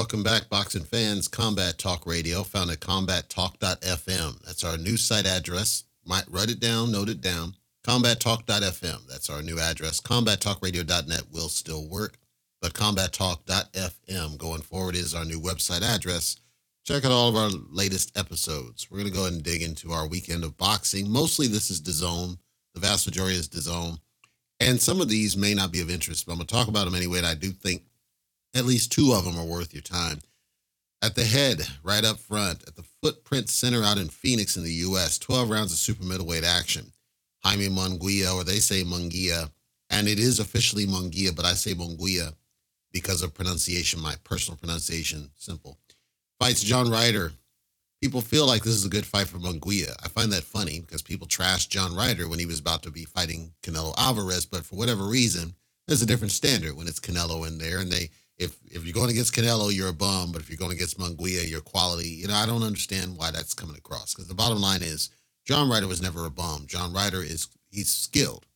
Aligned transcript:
Welcome 0.00 0.22
back, 0.22 0.48
boxing 0.48 0.84
fans. 0.84 1.28
Combat 1.28 1.76
Talk 1.76 2.06
Radio, 2.06 2.42
found 2.42 2.70
at 2.70 2.80
combattalk.fm. 2.80 4.42
That's 4.46 4.64
our 4.64 4.78
new 4.78 4.96
site 4.96 5.26
address. 5.26 5.84
Might 6.06 6.24
write 6.30 6.48
it 6.48 6.58
down, 6.58 6.90
note 6.90 7.10
it 7.10 7.20
down. 7.20 7.54
Combattalk.fm. 7.86 9.06
That's 9.06 9.28
our 9.28 9.42
new 9.42 9.60
address. 9.60 10.00
Combattalkradio.net 10.00 11.24
will 11.30 11.50
still 11.50 11.86
work, 11.86 12.16
but 12.62 12.72
combattalk.fm 12.72 14.38
going 14.38 14.62
forward 14.62 14.96
is 14.96 15.14
our 15.14 15.26
new 15.26 15.38
website 15.38 15.82
address. 15.82 16.36
Check 16.86 17.04
out 17.04 17.12
all 17.12 17.28
of 17.28 17.36
our 17.36 17.50
latest 17.70 18.16
episodes. 18.18 18.90
We're 18.90 19.00
going 19.00 19.10
to 19.10 19.14
go 19.14 19.24
ahead 19.24 19.34
and 19.34 19.42
dig 19.42 19.60
into 19.60 19.92
our 19.92 20.08
weekend 20.08 20.44
of 20.44 20.56
boxing. 20.56 21.10
Mostly 21.10 21.46
this 21.46 21.70
is 21.70 21.82
DAZN. 21.82 22.38
The 22.72 22.80
vast 22.80 23.06
majority 23.06 23.36
is 23.36 23.50
DAZN. 23.50 23.98
And 24.60 24.80
some 24.80 25.02
of 25.02 25.10
these 25.10 25.36
may 25.36 25.52
not 25.52 25.72
be 25.72 25.82
of 25.82 25.90
interest, 25.90 26.24
but 26.24 26.32
I'm 26.32 26.38
going 26.38 26.46
to 26.46 26.54
talk 26.54 26.68
about 26.68 26.86
them 26.86 26.94
anyway. 26.94 27.18
And 27.18 27.26
I 27.26 27.34
do 27.34 27.50
think 27.50 27.82
at 28.54 28.64
least 28.64 28.92
two 28.92 29.12
of 29.12 29.24
them 29.24 29.38
are 29.38 29.44
worth 29.44 29.72
your 29.72 29.82
time. 29.82 30.20
At 31.02 31.14
the 31.14 31.24
head, 31.24 31.62
right 31.82 32.04
up 32.04 32.18
front, 32.18 32.62
at 32.66 32.76
the 32.76 32.84
Footprint 33.02 33.48
Center 33.48 33.82
out 33.82 33.98
in 33.98 34.08
Phoenix 34.08 34.56
in 34.56 34.64
the 34.64 34.72
U.S., 34.72 35.18
12 35.18 35.48
rounds 35.48 35.72
of 35.72 35.78
super 35.78 36.04
middleweight 36.04 36.44
action. 36.44 36.92
Jaime 37.42 37.68
Munguia, 37.68 38.34
or 38.34 38.44
they 38.44 38.58
say 38.58 38.84
Munguia, 38.84 39.50
and 39.88 40.06
it 40.06 40.18
is 40.18 40.38
officially 40.38 40.86
Munguia, 40.86 41.34
but 41.34 41.46
I 41.46 41.54
say 41.54 41.74
Munguia 41.74 42.34
because 42.92 43.22
of 43.22 43.34
pronunciation, 43.34 44.00
my 44.00 44.14
personal 44.24 44.58
pronunciation, 44.58 45.30
simple. 45.36 45.78
Fights 46.38 46.62
John 46.62 46.90
Ryder. 46.90 47.32
People 48.02 48.20
feel 48.22 48.46
like 48.46 48.62
this 48.62 48.74
is 48.74 48.86
a 48.86 48.90
good 48.90 49.04
fight 49.04 49.28
for 49.28 49.38
Munguia. 49.38 49.94
I 50.02 50.08
find 50.08 50.32
that 50.32 50.42
funny 50.42 50.80
because 50.80 51.02
people 51.02 51.26
trashed 51.26 51.68
John 51.68 51.94
Ryder 51.94 52.28
when 52.28 52.38
he 52.38 52.46
was 52.46 52.58
about 52.58 52.82
to 52.84 52.90
be 52.90 53.04
fighting 53.04 53.52
Canelo 53.62 53.94
Alvarez, 53.98 54.46
but 54.46 54.64
for 54.64 54.76
whatever 54.76 55.04
reason, 55.04 55.54
there's 55.86 56.02
a 56.02 56.06
different 56.06 56.32
standard 56.32 56.76
when 56.76 56.88
it's 56.88 57.00
Canelo 57.00 57.46
in 57.46 57.58
there, 57.58 57.78
and 57.78 57.90
they 57.90 58.10
if 58.40 58.56
if 58.70 58.84
you're 58.84 58.94
going 58.94 59.10
against 59.10 59.34
Canelo, 59.34 59.72
you're 59.72 59.90
a 59.90 59.92
bum, 59.92 60.32
but 60.32 60.40
if 60.40 60.48
you're 60.48 60.56
going 60.56 60.72
against 60.72 60.98
Munguia, 60.98 61.48
you're 61.48 61.60
quality. 61.60 62.08
You 62.08 62.28
know, 62.28 62.34
I 62.34 62.46
don't 62.46 62.62
understand 62.62 63.18
why 63.18 63.30
that's 63.30 63.54
coming 63.54 63.76
across 63.76 64.14
because 64.14 64.28
the 64.28 64.34
bottom 64.34 64.60
line 64.60 64.82
is 64.82 65.10
John 65.44 65.68
Ryder 65.68 65.86
was 65.86 66.00
never 66.00 66.24
a 66.24 66.30
bum. 66.30 66.64
John 66.66 66.92
Ryder 66.92 67.22
is 67.22 67.48
he's 67.70 67.90
skilled, 67.90 68.46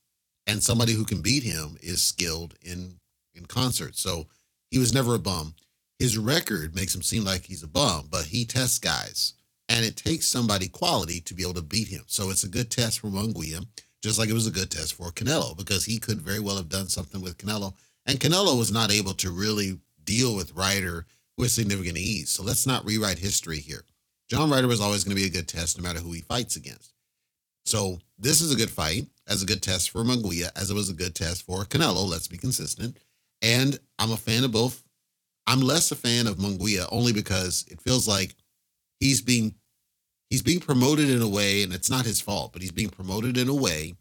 and 0.47 0.63
somebody 0.63 0.95
who 0.95 1.05
can 1.05 1.21
beat 1.21 1.43
him 1.43 1.77
is 1.83 2.01
skilled 2.01 2.55
in 2.63 2.95
in 3.35 3.45
concert. 3.45 3.97
So 3.97 4.27
he 4.71 4.79
was 4.79 4.95
never 4.95 5.15
a 5.15 5.19
bum. 5.19 5.55
His 5.99 6.17
record 6.17 6.75
makes 6.75 6.95
him 6.95 7.03
seem 7.03 7.25
like 7.25 7.45
he's 7.45 7.63
a 7.63 7.69
bum, 7.69 8.09
but 8.11 8.25
he 8.25 8.47
tests 8.47 8.79
guys, 8.79 9.35
and 9.69 9.85
it 9.85 9.97
takes 9.97 10.27
somebody 10.27 10.67
quality 10.67 11.21
to 11.21 11.35
be 11.35 11.43
able 11.43 11.55
to 11.55 11.63
beat 11.63 11.89
him. 11.89 12.05
So 12.07 12.31
it's 12.31 12.45
a 12.45 12.49
good 12.49 12.71
test 12.71 13.01
for 13.01 13.09
Munguia, 13.09 13.67
just 14.03 14.19
like 14.19 14.31
it 14.31 14.35
was 14.35 14.47
a 14.47 14.51
good 14.51 14.71
test 14.71 14.95
for 14.95 15.11
Canelo 15.11 15.55
because 15.55 15.85
he 15.85 15.99
could 15.99 16.23
very 16.23 16.41
well 16.41 16.57
have 16.57 16.71
done 16.71 16.89
something 16.89 17.21
with 17.21 17.37
Canelo 17.37 17.75
and 18.07 18.21
Canelo 18.21 18.59
was 18.59 18.73
not 18.73 18.93
able 18.93 19.15
to 19.15 19.31
really 19.31 19.79
deal 20.05 20.37
with 20.37 20.55
Ryder 20.55 21.07
with 21.37 21.51
significant 21.51 21.99
ease. 21.99 22.31
So 22.31 22.43
let's 22.43 22.67
not 22.67 22.85
rewrite 22.85 23.19
history 23.19 23.59
here. 23.59 23.85
John 24.29 24.51
Ryder 24.51 24.69
was 24.69 24.81
always 24.81 25.05
going 25.05 25.17
to 25.17 25.21
be 25.23 25.27
a 25.27 25.33
good 25.33 25.49
test 25.49 25.79
no 25.79 25.83
matter 25.83 25.99
who 26.01 26.13
he 26.13 26.21
fights 26.21 26.57
against. 26.57 26.93
So 27.67 27.99
this 28.19 28.41
is 28.41 28.53
a 28.53 28.57
good 28.57 28.71
fight, 28.71 29.07
as 29.27 29.43
a 29.43 29.47
good 29.47 29.63
test 29.63 29.91
for 29.91 30.05
Munguia, 30.05 30.51
as 30.55 30.71
it 30.71 30.75
was 30.75 30.91
a 30.91 30.95
good 30.95 31.15
test 31.15 31.45
for 31.45 31.65
Canelo. 31.65 32.09
Let's 32.09 32.29
be 32.29 32.37
consistent. 32.37 32.99
And 33.43 33.79
I'm 33.99 34.13
a 34.13 34.17
fan 34.17 34.45
of 34.45 34.53
both. 34.53 34.83
I'm 35.47 35.61
less 35.61 35.91
a 35.91 35.97
fan 35.97 36.27
of 36.27 36.37
Munguia 36.37 36.87
only 36.91 37.13
because 37.13 37.65
it 37.71 37.81
feels 37.81 38.09
like 38.09 38.35
he's 39.01 39.21
being 39.21 39.55
he's 40.31 40.43
being 40.43 40.61
promoted 40.61 41.11
in 41.11 41.21
a 41.21 41.29
way, 41.29 41.63
and 41.63 41.73
it's 41.73 41.91
not 41.91 42.07
his 42.07 42.21
fault, 42.21 42.53
but 42.53 42.63
he's 42.63 42.73
being 42.73 42.89
promoted 42.89 43.37
in 43.37 43.49
a 43.49 43.55
way 43.55 43.95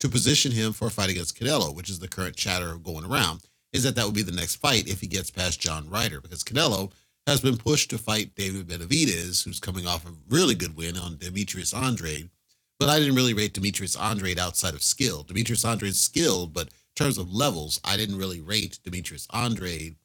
to 0.00 0.08
position 0.08 0.52
him 0.52 0.72
for 0.72 0.88
a 0.88 0.90
fight 0.90 1.10
against 1.10 1.38
Canelo, 1.38 1.74
which 1.74 1.90
is 1.90 1.98
the 1.98 2.08
current 2.08 2.36
chatter 2.36 2.74
going 2.76 3.04
around 3.04 3.40
is 3.72 3.84
that 3.84 3.94
that 3.94 4.04
would 4.04 4.14
be 4.14 4.22
the 4.22 4.32
next 4.32 4.56
fight 4.56 4.88
if 4.88 5.00
he 5.00 5.06
gets 5.06 5.30
past 5.30 5.60
John 5.60 5.88
Ryder, 5.88 6.20
because 6.20 6.42
Canelo 6.42 6.90
has 7.26 7.40
been 7.40 7.56
pushed 7.56 7.90
to 7.90 7.98
fight 7.98 8.34
David 8.34 8.66
Benavidez, 8.66 9.44
who's 9.44 9.60
coming 9.60 9.86
off 9.86 10.06
a 10.06 10.12
really 10.28 10.54
good 10.54 10.76
win 10.76 10.96
on 10.96 11.16
Demetrius 11.16 11.72
Andrade. 11.72 12.30
But 12.78 12.88
I 12.88 12.98
didn't 12.98 13.14
really 13.14 13.34
rate 13.34 13.52
Demetrius 13.52 13.96
Andrade 13.96 14.38
outside 14.38 14.74
of 14.74 14.82
skill. 14.82 15.22
Demetrius 15.22 15.64
Andrade 15.64 15.90
is 15.90 16.00
skilled, 16.00 16.54
but 16.54 16.68
in 16.68 16.72
terms 16.96 17.18
of 17.18 17.32
levels, 17.32 17.78
I 17.84 17.96
didn't 17.96 18.18
really 18.18 18.40
rate 18.40 18.78
Demetrius 18.82 19.28
Andrade. 19.32 19.96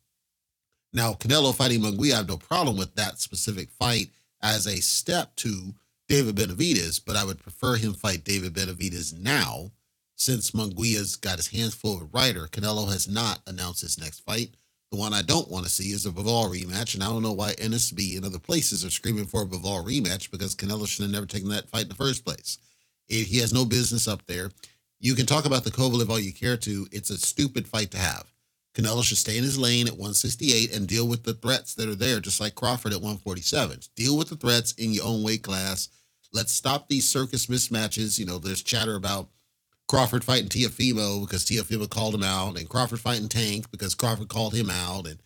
Now, 0.93 1.13
Canelo 1.13 1.55
fighting 1.55 1.81
Munguia, 1.81 2.13
I 2.13 2.17
have 2.17 2.27
no 2.27 2.37
problem 2.37 2.77
with 2.77 2.93
that 2.95 3.19
specific 3.19 3.69
fight 3.71 4.09
as 4.41 4.67
a 4.67 4.81
step 4.81 5.35
to 5.37 5.73
David 6.07 6.35
Benavidez, 6.35 7.01
but 7.03 7.15
I 7.15 7.25
would 7.25 7.39
prefer 7.39 7.77
him 7.77 7.93
fight 7.93 8.23
David 8.23 8.53
Benavidez 8.53 9.17
now 9.17 9.71
since 10.15 10.51
Munguia's 10.51 11.15
got 11.15 11.37
his 11.37 11.47
hands 11.47 11.73
full 11.73 11.99
with 11.99 12.13
Ryder, 12.13 12.47
Canelo 12.47 12.91
has 12.91 13.07
not 13.07 13.39
announced 13.47 13.81
his 13.81 13.99
next 13.99 14.21
fight. 14.21 14.55
The 14.91 14.97
one 14.97 15.13
I 15.13 15.23
don't 15.23 15.49
want 15.49 15.65
to 15.65 15.71
see 15.71 15.91
is 15.91 16.05
a 16.05 16.11
Bivol 16.11 16.49
rematch, 16.49 16.93
and 16.93 17.03
I 17.03 17.07
don't 17.07 17.23
know 17.23 17.33
why 17.33 17.53
NSB 17.53 18.15
and 18.15 18.25
other 18.25 18.39
places 18.39 18.85
are 18.85 18.89
screaming 18.89 19.25
for 19.25 19.41
a 19.41 19.45
Bivol 19.45 19.85
rematch 19.85 20.31
because 20.31 20.55
Canelo 20.55 20.87
should 20.87 21.03
have 21.03 21.11
never 21.11 21.25
taken 21.25 21.49
that 21.49 21.69
fight 21.69 21.83
in 21.83 21.89
the 21.89 21.95
first 21.95 22.23
place. 22.23 22.59
He 23.07 23.39
has 23.39 23.53
no 23.53 23.65
business 23.65 24.07
up 24.07 24.25
there. 24.25 24.51
You 24.99 25.15
can 25.15 25.25
talk 25.25 25.45
about 25.45 25.63
the 25.63 25.71
Kovalev 25.71 26.09
all 26.09 26.19
you 26.19 26.33
care 26.33 26.57
to. 26.57 26.87
It's 26.91 27.09
a 27.09 27.17
stupid 27.17 27.67
fight 27.67 27.91
to 27.91 27.97
have. 27.97 28.31
Canelo 28.73 29.03
should 29.03 29.17
stay 29.17 29.37
in 29.37 29.43
his 29.43 29.57
lane 29.57 29.87
at 29.87 29.93
168 29.93 30.75
and 30.75 30.87
deal 30.87 31.07
with 31.07 31.23
the 31.23 31.33
threats 31.33 31.75
that 31.75 31.87
are 31.87 31.95
there, 31.95 32.19
just 32.19 32.39
like 32.39 32.55
Crawford 32.55 32.93
at 32.93 33.01
147. 33.01 33.79
Deal 33.95 34.17
with 34.17 34.29
the 34.29 34.35
threats 34.35 34.73
in 34.73 34.91
your 34.91 35.05
own 35.05 35.23
weight 35.23 35.43
class. 35.43 35.89
Let's 36.33 36.51
stop 36.51 36.87
these 36.87 37.07
circus 37.07 37.45
mismatches. 37.45 38.19
You 38.19 38.25
know, 38.25 38.37
there's 38.37 38.63
chatter 38.63 38.95
about 38.95 39.29
Crawford 39.87 40.23
fighting 40.23 40.49
Teofimo 40.49 41.21
because 41.21 41.45
Teofimo 41.45 41.89
called 41.89 42.15
him 42.15 42.23
out, 42.23 42.57
and 42.57 42.67
Crawford 42.67 42.99
fighting 42.99 43.29
Tank 43.29 43.69
because 43.71 43.95
Crawford 43.95 44.29
called 44.29 44.53
him 44.53 44.69
out, 44.69 45.05
and 45.05 45.19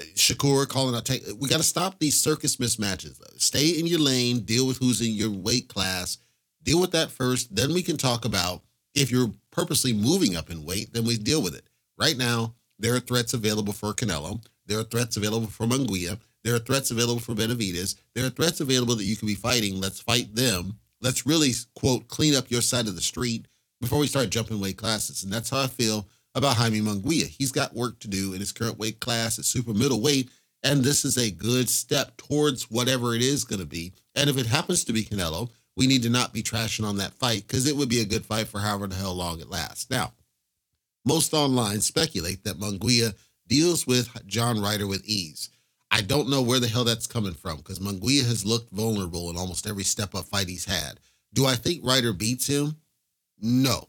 uh, 0.00 0.04
Shakur 0.14 0.68
calling 0.68 0.94
out 0.94 1.06
Tank. 1.06 1.22
We 1.38 1.48
got 1.48 1.58
to 1.58 1.62
stop 1.62 1.98
these 1.98 2.20
circus 2.20 2.56
mismatches. 2.56 3.20
Stay 3.40 3.70
in 3.70 3.86
your 3.86 4.00
lane, 4.00 4.40
deal 4.40 4.66
with 4.66 4.78
who's 4.78 5.00
in 5.00 5.12
your 5.12 5.30
weight 5.30 5.68
class, 5.68 6.18
deal 6.62 6.80
with 6.80 6.92
that 6.92 7.10
first. 7.10 7.54
Then 7.54 7.72
we 7.72 7.82
can 7.82 7.96
talk 7.96 8.24
about 8.24 8.62
if 8.94 9.10
you're 9.10 9.32
purposely 9.50 9.92
moving 9.92 10.36
up 10.36 10.50
in 10.50 10.64
weight, 10.64 10.92
then 10.92 11.04
we 11.04 11.16
deal 11.16 11.42
with 11.42 11.54
it. 11.54 11.68
Right 11.98 12.16
now, 12.16 12.54
there 12.78 12.94
are 12.94 13.00
threats 13.00 13.34
available 13.34 13.72
for 13.72 13.92
Canelo. 13.94 14.44
There 14.66 14.78
are 14.78 14.84
threats 14.84 15.16
available 15.16 15.46
for 15.46 15.66
Munguia. 15.66 16.18
There 16.42 16.54
are 16.54 16.60
threats 16.60 16.90
available 16.90 17.20
for 17.20 17.34
Benavidez, 17.34 17.96
There 18.14 18.26
are 18.26 18.30
threats 18.30 18.60
available 18.60 18.96
that 18.96 19.04
you 19.04 19.16
can 19.16 19.26
be 19.26 19.34
fighting. 19.34 19.80
Let's 19.80 20.00
fight 20.00 20.34
them. 20.34 20.78
Let's 21.00 21.26
really, 21.26 21.52
quote, 21.74 22.08
clean 22.08 22.34
up 22.34 22.50
your 22.50 22.60
side 22.60 22.86
of 22.86 22.94
the 22.94 23.00
street 23.00 23.46
before 23.84 23.98
we 23.98 24.06
start 24.06 24.30
jumping 24.30 24.60
weight 24.60 24.78
classes. 24.78 25.22
And 25.22 25.32
that's 25.32 25.50
how 25.50 25.60
I 25.60 25.66
feel 25.66 26.08
about 26.34 26.56
Jaime 26.56 26.80
Munguia. 26.80 27.26
He's 27.26 27.52
got 27.52 27.74
work 27.74 27.98
to 28.00 28.08
do 28.08 28.32
in 28.32 28.40
his 28.40 28.50
current 28.50 28.78
weight 28.78 28.98
class 28.98 29.38
at 29.38 29.44
super 29.44 29.74
middleweight. 29.74 30.30
And 30.62 30.82
this 30.82 31.04
is 31.04 31.18
a 31.18 31.30
good 31.30 31.68
step 31.68 32.16
towards 32.16 32.70
whatever 32.70 33.14
it 33.14 33.20
is 33.20 33.44
going 33.44 33.60
to 33.60 33.66
be. 33.66 33.92
And 34.14 34.30
if 34.30 34.38
it 34.38 34.46
happens 34.46 34.84
to 34.84 34.92
be 34.92 35.04
Canelo, 35.04 35.50
we 35.76 35.86
need 35.86 36.02
to 36.04 36.10
not 36.10 36.32
be 36.32 36.42
trashing 36.42 36.86
on 36.86 36.96
that 36.96 37.12
fight 37.12 37.46
because 37.46 37.66
it 37.66 37.76
would 37.76 37.90
be 37.90 38.00
a 38.00 38.06
good 38.06 38.24
fight 38.24 38.48
for 38.48 38.60
however 38.60 38.86
the 38.86 38.94
hell 38.94 39.14
long 39.14 39.40
it 39.40 39.50
lasts. 39.50 39.90
Now, 39.90 40.12
most 41.04 41.34
online 41.34 41.80
speculate 41.80 42.44
that 42.44 42.58
Munguia 42.58 43.14
deals 43.46 43.86
with 43.86 44.08
John 44.26 44.60
Ryder 44.60 44.86
with 44.86 45.04
ease. 45.04 45.50
I 45.90 46.00
don't 46.00 46.30
know 46.30 46.40
where 46.40 46.58
the 46.60 46.68
hell 46.68 46.84
that's 46.84 47.06
coming 47.06 47.34
from 47.34 47.58
because 47.58 47.78
Munguia 47.78 48.24
has 48.26 48.46
looked 48.46 48.72
vulnerable 48.72 49.28
in 49.28 49.36
almost 49.36 49.66
every 49.66 49.84
step 49.84 50.14
up 50.14 50.24
fight 50.24 50.48
he's 50.48 50.64
had. 50.64 50.98
Do 51.34 51.44
I 51.44 51.56
think 51.56 51.84
Ryder 51.84 52.14
beats 52.14 52.46
him? 52.46 52.76
No. 53.40 53.88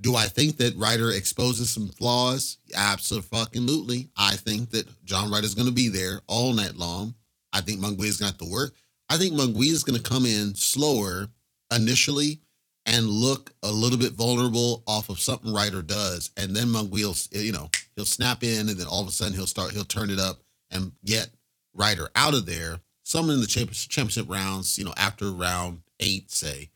Do 0.00 0.16
I 0.16 0.26
think 0.26 0.56
that 0.56 0.76
Ryder 0.76 1.10
exposes 1.10 1.70
some 1.70 1.88
flaws? 1.88 2.58
Absolutely. 2.74 4.08
I 4.16 4.36
think 4.36 4.70
that 4.70 4.86
John 5.04 5.30
Ryder's 5.30 5.54
going 5.54 5.68
to 5.68 5.74
be 5.74 5.88
there 5.88 6.20
all 6.26 6.52
night 6.52 6.76
long. 6.76 7.14
I 7.52 7.60
think 7.60 7.80
Munguia's 7.80 8.16
going 8.16 8.32
to 8.32 8.38
have 8.38 8.38
to 8.38 8.50
work. 8.50 8.74
I 9.08 9.18
think 9.18 9.34
Munguia's 9.34 9.84
going 9.84 10.00
to 10.00 10.08
come 10.08 10.24
in 10.24 10.54
slower 10.54 11.28
initially 11.74 12.40
and 12.86 13.06
look 13.06 13.52
a 13.62 13.70
little 13.70 13.98
bit 13.98 14.12
vulnerable 14.12 14.82
off 14.86 15.10
of 15.10 15.20
something 15.20 15.52
Ryder 15.52 15.82
does. 15.82 16.30
And 16.36 16.56
then 16.56 16.68
Munguia, 16.68 17.28
you 17.32 17.52
know, 17.52 17.70
he'll 17.94 18.04
snap 18.04 18.42
in 18.42 18.68
and 18.68 18.78
then 18.78 18.86
all 18.86 19.02
of 19.02 19.08
a 19.08 19.12
sudden 19.12 19.34
he'll 19.34 19.46
start, 19.46 19.72
he'll 19.72 19.84
turn 19.84 20.10
it 20.10 20.18
up 20.18 20.38
and 20.70 20.92
get 21.04 21.28
Ryder 21.74 22.08
out 22.16 22.34
of 22.34 22.46
there. 22.46 22.80
Some 23.02 23.28
in 23.28 23.40
the 23.40 23.46
championship 23.46 24.30
rounds, 24.30 24.78
you 24.78 24.84
know, 24.84 24.94
after 24.96 25.30
round 25.30 25.80
eight, 25.98 26.30
say, 26.30 26.70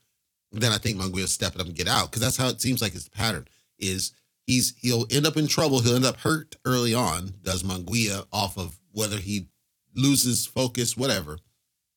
then 0.61 0.71
I 0.71 0.77
think 0.77 0.97
Munguia 0.97 1.21
will 1.21 1.27
step 1.27 1.55
it 1.55 1.61
up 1.61 1.67
and 1.67 1.75
get 1.75 1.87
out 1.87 2.09
because 2.09 2.21
that's 2.21 2.37
how 2.37 2.47
it 2.47 2.61
seems 2.61 2.81
like 2.81 2.93
his 2.93 3.09
pattern 3.09 3.47
is. 3.79 4.13
He's 4.47 4.75
he'll 4.79 5.07
end 5.09 5.25
up 5.25 5.37
in 5.37 5.47
trouble. 5.47 5.79
He'll 5.79 5.95
end 5.95 6.05
up 6.05 6.17
hurt 6.17 6.55
early 6.65 6.93
on. 6.93 7.33
Does 7.41 7.63
Munguia 7.63 8.25
off 8.31 8.57
of 8.57 8.77
whether 8.91 9.17
he 9.17 9.47
loses 9.95 10.45
focus, 10.45 10.95
whatever, 10.95 11.39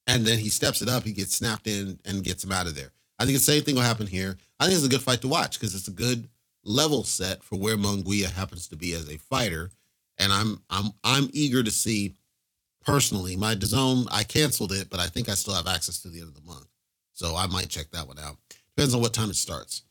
and 0.07 0.25
then 0.25 0.39
he 0.39 0.49
steps 0.49 0.81
it 0.81 0.89
up. 0.89 1.05
He 1.05 1.13
gets 1.13 1.37
snapped 1.37 1.67
in 1.67 1.99
and 2.05 2.25
gets 2.25 2.45
him 2.45 2.53
out 2.53 2.67
of 2.67 2.75
there. 2.75 2.93
I 3.19 3.25
think 3.25 3.37
the 3.37 3.45
same 3.45 3.63
thing 3.63 3.75
will 3.75 3.83
happen 3.83 4.07
here. 4.07 4.37
I 4.59 4.65
think 4.65 4.77
it's 4.77 4.87
a 4.87 4.89
good 4.89 5.03
fight 5.03 5.21
to 5.23 5.29
watch 5.29 5.59
because 5.59 5.75
it's 5.75 5.89
a 5.89 5.93
good 5.93 6.29
level 6.65 7.03
set 7.03 7.43
for 7.43 7.57
where 7.57 7.77
Munguia 7.77 8.31
happens 8.31 8.69
to 8.69 8.77
be 8.77 8.95
as 8.95 9.09
a 9.09 9.19
fighter, 9.19 9.71
and 10.19 10.33
I'm 10.33 10.63
I'm 10.71 10.93
I'm 11.05 11.29
eager 11.33 11.63
to 11.63 11.71
see. 11.71 12.15
Personally, 12.87 13.37
my 13.37 13.55
DAZN 13.55 14.07
I 14.11 14.25
canceled 14.25 14.73
it, 14.73 14.89
but 14.89 14.99
I 15.01 15.09
think 15.09 15.29
I 15.29 15.35
still 15.35 15.53
have 15.53 15.67
access 15.67 16.01
to 16.01 16.09
the 16.09 16.21
end 16.21 16.29
of 16.29 16.35
the 16.35 16.51
month. 16.51 16.69
So 17.19 17.35
I 17.35 17.49
might 17.49 17.69
check 17.69 17.91
that 17.91 18.07
one 18.07 18.21
out. 18.21 18.37
Depends 18.77 18.95
on 18.95 19.01
what 19.01 19.13
time 19.13 19.29
it 19.29 19.35
starts. 19.35 19.83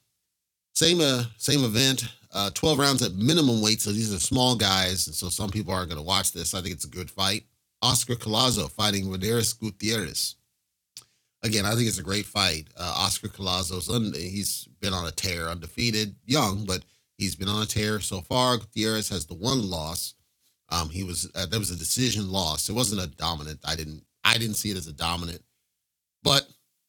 Same 0.76 1.02
uh 1.02 1.26
same 1.38 1.66
event, 1.66 2.06
uh 2.32 2.52
12 2.54 2.80
rounds 2.80 3.02
at 3.04 3.16
minimum 3.16 3.62
weight. 3.62 3.82
So 3.82 3.92
these 3.92 4.14
are 4.14 4.20
small 4.20 4.56
guys, 4.56 5.08
and 5.08 5.16
so 5.16 5.28
some 5.28 5.50
people 5.50 5.74
aren't 5.74 5.90
going 5.90 6.00
to 6.00 6.08
watch 6.08 6.32
this. 6.32 6.54
I 6.54 6.62
think 6.62 6.74
it's 6.74 6.86
a 6.86 6.90
good 6.90 7.12
fight. 7.12 7.44
Oscar 7.82 8.16
Collazo 8.16 8.72
fighting 8.72 9.08
Roderis 9.08 9.60
Gutierrez. 9.60 10.36
Again, 11.44 11.66
I 11.66 11.76
think 11.76 11.90
it's 11.90 12.00
a 12.00 12.04
great 12.04 12.26
fight. 12.26 12.70
Uh, 12.78 12.94
Oscar 12.96 13.28
Collazo's 13.28 13.90
un- 13.90 14.14
he's 14.16 14.70
been 14.80 14.94
on 14.94 15.06
a 15.06 15.12
tear, 15.12 15.50
undefeated, 15.50 16.16
young, 16.26 16.64
but 16.64 16.86
he's 17.18 17.36
been 17.36 17.50
on 17.50 17.62
a 17.62 17.66
tear 17.66 18.00
so 18.00 18.22
far. 18.22 18.56
Gutierrez 18.56 19.10
has 19.10 19.26
the 19.26 19.36
one 19.36 19.70
loss. 19.70 20.14
Um, 20.70 20.88
he 20.90 21.04
was 21.04 21.30
uh, 21.36 21.46
there 21.48 21.60
was 21.60 21.72
a 21.72 21.76
decision 21.76 22.32
loss. 22.32 22.70
It 22.70 22.74
wasn't 22.74 23.02
a 23.02 23.08
dominant. 23.18 23.60
I 23.66 23.76
didn't 23.76 24.06
I 24.24 24.38
didn't 24.38 24.56
see 24.56 24.72
it 24.72 24.78
as 24.78 24.88
a 24.88 24.94
dominant, 24.94 25.42
but 26.24 26.48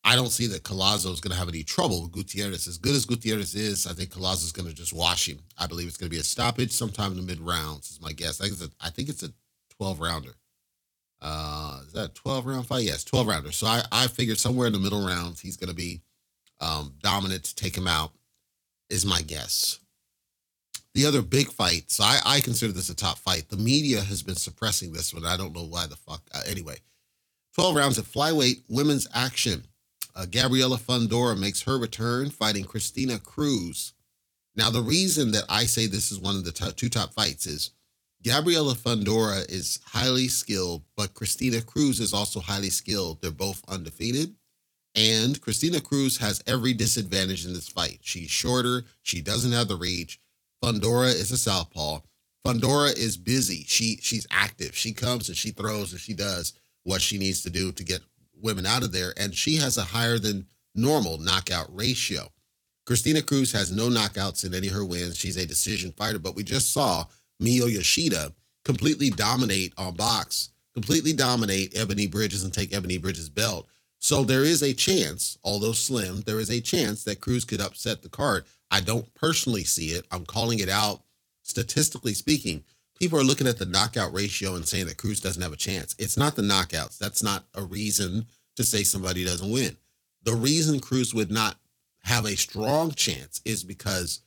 I 0.09 0.17
don't 0.17 0.31
see 0.31 0.47
that 0.47 0.63
Collazo 0.63 1.13
is 1.13 1.21
going 1.21 1.33
to 1.33 1.39
have 1.39 1.51
any 1.51 1.63
trouble 1.63 2.01
with 2.01 2.13
Gutierrez. 2.13 2.67
As 2.67 2.79
good 2.79 2.95
as 2.95 3.05
Gutierrez 3.05 3.55
is, 3.55 3.87
I 3.87 3.93
think 3.93 4.09
Collazo 4.09 4.45
is 4.45 4.53
going 4.53 4.67
to 4.67 4.75
just 4.75 4.95
wash 4.95 5.29
him. 5.29 5.39
I 5.59 5.67
believe 5.67 5.87
it's 5.87 5.99
going 5.99 6.09
to 6.11 6.17
be 6.17 6.21
a 6.21 6.25
stoppage 6.25 6.73
sometime 6.73 7.11
in 7.11 7.19
the 7.19 7.23
mid 7.23 7.41
rounds. 7.41 7.91
Is 7.91 8.01
my 8.01 8.13
guess. 8.13 8.41
I 8.41 8.45
think 8.45 8.55
it's 8.55 8.65
a, 8.65 8.71
I 8.81 8.89
think 8.89 9.11
it's 9.11 9.23
a 9.23 9.29
twelve 9.77 10.01
rounder. 10.01 10.33
Uh, 11.21 11.81
is 11.87 11.93
that 11.93 12.11
a 12.11 12.15
twelve 12.15 12.47
round 12.47 12.67
fight? 12.67 12.85
Yes, 12.85 13.05
twelve 13.05 13.27
rounder. 13.27 13.53
So 13.53 13.67
I 13.67 13.83
I 13.93 14.07
figured 14.07 14.39
somewhere 14.39 14.67
in 14.67 14.73
the 14.73 14.79
middle 14.79 15.07
rounds 15.07 15.41
he's 15.41 15.59
going 15.59 15.69
to 15.69 15.77
be 15.77 16.01
um, 16.59 16.95
dominant 17.03 17.45
to 17.45 17.55
take 17.55 17.77
him 17.77 17.87
out. 17.87 18.13
Is 18.89 19.05
my 19.05 19.21
guess. 19.21 19.79
The 20.95 21.05
other 21.05 21.21
big 21.21 21.49
fight. 21.49 21.91
So 21.91 22.05
I 22.05 22.19
I 22.25 22.41
consider 22.41 22.73
this 22.73 22.89
a 22.89 22.97
top 22.97 23.19
fight. 23.19 23.51
The 23.51 23.59
media 23.59 24.01
has 24.01 24.23
been 24.23 24.37
suppressing 24.37 24.95
this 24.95 25.13
one. 25.13 25.27
I 25.27 25.37
don't 25.37 25.55
know 25.55 25.67
why 25.67 25.87
the 25.87 25.97
fuck. 25.97 26.23
Uh, 26.35 26.41
anyway, 26.47 26.77
twelve 27.55 27.77
rounds 27.77 27.99
of 27.99 28.11
flyweight 28.11 28.63
women's 28.71 29.07
action. 29.13 29.65
Uh, 30.15 30.27
Gabriela 30.27 30.79
Fundora 30.79 31.39
makes 31.39 31.63
her 31.63 31.79
return 31.79 32.31
fighting 32.31 32.65
Christina 32.65 33.19
Cruz. 33.19 33.93
Now, 34.57 34.71
the 34.71 34.83
reason 34.83 35.31
that 35.33 35.45
I 35.49 35.65
say 35.65 35.87
this 35.87 36.11
is 36.11 36.19
one 36.19 36.37
of 36.37 36.45
the 36.45 36.53
top, 36.53 36.75
two 36.75 36.89
top 36.89 37.15
fights 37.15 37.47
is 37.47 37.71
Gabriela 38.25 38.75
Fundora 38.75 39.49
is 39.49 39.79
highly 39.87 40.27
skilled, 40.27 40.83
but 40.97 41.15
Christina 41.15 41.61
Cruz 41.63 42.01
is 42.01 42.13
also 42.13 42.41
highly 42.41 42.71
skilled. 42.71 43.23
They're 43.23 43.31
both 43.31 43.63
undefeated. 43.69 44.35
And 44.95 45.41
Christina 45.41 45.81
Cruz 45.81 46.19
has 46.19 46.43
every 46.47 46.73
disadvantage 46.73 47.47
in 47.47 47.53
this 47.53 47.69
fight. 47.69 48.01
She's 48.03 48.31
shorter, 48.31 48.85
she 49.03 49.21
doesn't 49.21 49.53
have 49.53 49.69
the 49.69 49.77
reach. 49.77 50.21
Fundora 50.63 51.09
is 51.09 51.31
a 51.31 51.39
southpaw. 51.39 52.01
Fundora 52.45 52.97
is 52.97 53.17
busy. 53.17 53.65
She 53.67 53.99
she's 54.01 54.27
active. 54.31 54.75
She 54.77 54.93
comes 54.93 55.29
and 55.29 55.37
she 55.37 55.51
throws 55.51 55.93
and 55.93 56.01
she 56.01 56.15
does 56.15 56.55
what 56.83 57.03
she 57.03 57.19
needs 57.19 57.43
to 57.43 57.51
do 57.51 57.71
to 57.73 57.85
get 57.85 58.01
women 58.43 58.67
out 58.67 58.83
of 58.83 58.93
there, 58.93 59.13
and 59.17 59.35
she 59.35 59.57
has 59.57 59.77
a 59.77 59.83
higher 59.85 60.19
than 60.19 60.47
normal 60.75 61.19
knockout 61.19 61.75
ratio. 61.75 62.29
Christina 62.87 63.21
Cruz 63.21 63.53
has 63.53 63.71
no 63.71 63.89
knockouts 63.89 64.47
in 64.47 64.55
any 64.55 64.69
of 64.69 64.75
her 64.75 64.85
wins. 64.85 65.19
She's 65.19 65.37
a 65.37 65.47
decision 65.47 65.93
fighter, 65.93 66.19
but 66.19 66.35
we 66.35 66.43
just 66.43 66.73
saw 66.73 67.05
Miyu 67.43 67.71
Yoshida 67.71 68.33
completely 68.65 69.11
dominate 69.11 69.73
on 69.77 69.95
box, 69.95 70.51
completely 70.75 71.13
dominate 71.13 71.75
Ebanie 71.75 72.11
Bridges 72.11 72.45
and 72.45 72.53
take 72.53 72.71
Ebanie 72.71 73.01
Bridges' 73.01 73.29
belt. 73.29 73.69
So 73.99 74.25
there 74.25 74.45
is 74.45 74.63
a 74.63 74.73
chance, 74.73 75.37
although 75.43 75.73
slim, 75.73 76.23
there 76.23 76.41
is 76.41 76.51
a 76.51 76.61
chance 76.61 77.05
that 77.05 77.21
Cruz 77.21 77.45
could 77.45 77.61
upset 77.61 78.03
the 78.03 78.09
card. 78.09 78.45
I 78.71 78.81
don't 78.81 79.13
personally 79.15 79.65
see 79.65 79.89
it. 79.89 80.07
I'm 80.11 80.25
calling 80.25 80.61
it 80.61 80.69
out 80.69 81.03
statistically 81.43 82.15
speaking 82.15 82.63
people 82.99 83.19
are 83.19 83.25
looking 83.25 83.47
at 83.47 83.59
the 83.59 83.67
knockout 83.67 84.13
ratio 84.13 84.55
and 84.55 84.67
saying 84.67 84.87
that 84.87 84.97
Cruz 84.97 85.21
doesn't 85.21 85.43
have 85.43 85.53
a 85.53 85.57
chance. 85.57 85.95
It's 85.99 86.17
not 86.17 86.37
the 86.37 86.43
knockouts. 86.43 86.99
That's 86.99 87.23
not 87.23 87.45
a 87.55 87.63
reason 87.63 88.27
to 88.57 88.65
say 88.65 88.83
somebody 88.83 89.25
doesn't 89.25 89.51
win. 89.51 89.77
The 90.25 90.35
reason 90.35 90.81
Cruz 90.81 91.15
would 91.15 91.31
not 91.31 91.57
have 92.01 92.27
a 92.27 92.37
strong 92.37 92.91
chance 92.93 93.41
is 93.45 93.63
because 93.63 94.23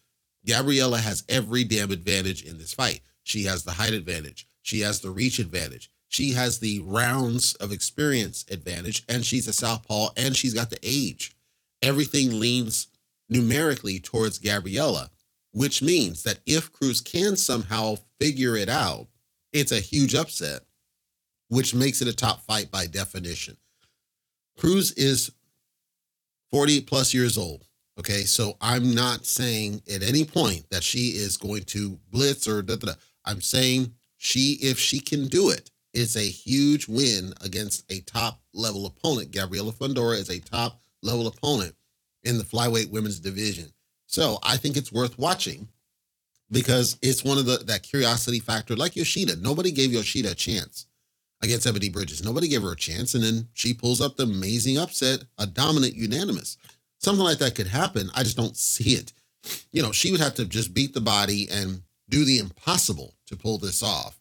Gabriela 0.45 1.00
has 1.00 1.23
every 1.29 1.63
damn 1.63 1.91
advantage 1.91 2.44
in 2.44 2.57
this 2.57 2.73
fight. 2.73 3.01
She 3.23 3.44
has 3.44 3.63
the 3.63 3.71
height 3.71 3.94
advantage. 3.94 4.47
She 4.62 4.81
has 4.81 5.01
the 5.01 5.09
reach 5.09 5.39
advantage. 5.39 5.91
She 6.07 6.31
has 6.31 6.59
the 6.59 6.79
rounds 6.81 7.56
of 7.56 7.71
experience 7.71 8.45
advantage, 8.51 9.03
and 9.07 9.25
she's 9.25 9.47
a 9.47 9.53
southpaw, 9.53 10.09
and 10.18 10.35
she's 10.35 10.53
got 10.53 10.69
the 10.69 10.79
age. 10.83 11.35
Everything 11.81 12.39
leans 12.39 12.88
numerically 13.29 14.00
towards 14.00 14.38
Gabriela 14.38 15.09
which 15.51 15.81
means 15.81 16.24
that 16.24 16.39
if 16.45 16.71
Cruz 16.71 17.01
can 17.01 17.36
somehow 17.36 17.95
figure 18.19 18.56
it 18.56 18.69
out, 18.69 19.07
it's 19.53 19.71
a 19.71 19.80
huge 19.80 20.15
upset, 20.15 20.62
which 21.50 21.75
makes 21.75 22.01
it 22.01 22.07
a 22.07 22.15
top 22.15 22.42
fight 22.45 22.71
by 22.71 22.86
definition. 22.86 23.57
Cruz 24.57 24.92
is 24.94 25.31
40 26.51 26.81
plus 26.81 27.13
years 27.13 27.38
old. 27.38 27.65
Okay. 28.00 28.24
So 28.24 28.56
I'm 28.62 28.94
not 28.94 29.25
saying 29.25 29.81
at 29.94 30.03
any 30.03 30.24
point 30.24 30.65
that 30.71 30.83
she 30.83 31.09
is 31.09 31.38
going 31.38 31.63
to 31.65 32.00
blitz 32.09 32.47
or 32.47 32.62
da, 32.62 32.75
da, 32.75 32.88
da. 32.88 32.94
I'm 33.25 33.42
saying 33.42 33.94
she, 34.18 34.57
if 34.62 34.80
she 34.80 35.00
can 35.00 35.27
do 35.27 35.50
it, 35.50 35.69
it's 35.94 36.15
a 36.15 36.21
huge 36.21 36.88
win 36.88 37.33
against 37.42 37.92
a 37.92 38.00
top 38.01 38.42
level 38.54 38.86
opponent. 38.86 39.31
Gabriela 39.31 39.71
Fundora 39.74 40.18
is 40.18 40.30
a 40.30 40.39
top 40.39 40.80
level 41.04 41.27
opponent 41.27 41.75
in 42.24 42.38
the 42.38 42.44
flyweight 42.44 42.92
women's 42.92 43.19
division. 43.19 43.71
So 44.11 44.39
I 44.43 44.57
think 44.57 44.75
it's 44.75 44.91
worth 44.91 45.17
watching 45.17 45.69
because 46.51 46.97
it's 47.01 47.23
one 47.23 47.37
of 47.37 47.45
the 47.45 47.59
that 47.67 47.81
curiosity 47.81 48.41
factor, 48.41 48.75
like 48.75 48.97
Yoshida. 48.97 49.37
Nobody 49.37 49.71
gave 49.71 49.93
Yoshida 49.93 50.31
a 50.31 50.35
chance 50.35 50.85
against 51.41 51.65
Ebanie 51.65 51.93
Bridges. 51.93 52.21
Nobody 52.21 52.49
gave 52.49 52.61
her 52.61 52.73
a 52.73 52.75
chance, 52.75 53.15
and 53.15 53.23
then 53.23 53.47
she 53.53 53.73
pulls 53.73 54.01
up 54.01 54.17
the 54.17 54.23
amazing 54.23 54.77
upset, 54.77 55.23
a 55.37 55.47
dominant 55.47 55.95
unanimous. 55.95 56.57
Something 56.97 57.23
like 57.23 57.37
that 57.37 57.55
could 57.55 57.67
happen. 57.67 58.11
I 58.13 58.23
just 58.23 58.35
don't 58.35 58.57
see 58.57 58.95
it. 58.95 59.13
You 59.71 59.81
know, 59.81 59.93
she 59.93 60.11
would 60.11 60.19
have 60.19 60.35
to 60.35 60.45
just 60.45 60.73
beat 60.73 60.93
the 60.93 60.99
body 60.99 61.47
and 61.49 61.81
do 62.09 62.25
the 62.25 62.37
impossible 62.37 63.15
to 63.27 63.37
pull 63.37 63.59
this 63.59 63.81
off. 63.81 64.19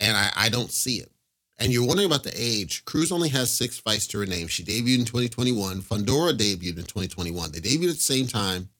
And 0.00 0.16
I, 0.16 0.32
I 0.34 0.48
don't 0.48 0.72
see 0.72 0.96
it. 0.96 1.12
And 1.58 1.70
you're 1.70 1.86
wondering 1.86 2.06
about 2.06 2.24
the 2.24 2.32
age. 2.34 2.82
Cruz 2.86 3.12
only 3.12 3.28
has 3.28 3.52
six 3.52 3.78
fights 3.78 4.06
to 4.08 4.18
her 4.20 4.26
name. 4.26 4.48
She 4.48 4.64
debuted 4.64 5.00
in 5.00 5.04
2021. 5.04 5.82
Fundora 5.82 6.32
debuted 6.32 6.78
in 6.78 6.84
2021. 6.84 7.52
They 7.52 7.60
debuted 7.60 7.90
at 7.90 7.96
the 7.96 8.00
same 8.00 8.26
time. 8.26 8.70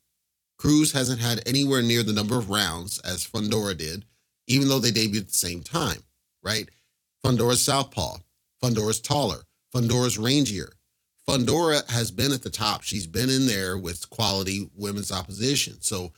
Cruz 0.59 0.93
hasn't 0.93 1.21
had 1.21 1.41
anywhere 1.47 1.83
near 1.83 2.03
the 2.03 2.13
number 2.13 2.37
of 2.37 2.51
rounds 2.51 2.99
as 3.01 3.27
Fundora 3.27 3.77
did, 3.77 4.05
even 4.47 4.69
though 4.69 4.81
they 4.81 4.91
debuted 4.91 5.21
at 5.21 5.29
the 5.29 5.35
same 5.35 5.63
time, 5.63 6.03
right? 6.43 6.69
Fundora's 7.25 7.63
southpaw. 7.63 8.17
Fundora's 8.63 9.01
taller. 9.01 9.43
Fundora's 9.75 10.19
rangier. 10.19 10.71
Fundora 11.29 11.89
has 11.91 12.11
been 12.11 12.33
at 12.33 12.43
the 12.43 12.51
top. 12.51 12.83
She's 12.83 13.07
been 13.07 13.29
in 13.29 13.47
there 13.47 13.77
with 13.77 14.09
quality 14.11 14.71
women's 14.75 15.13
opposition. 15.13 15.77
So 15.81 16.13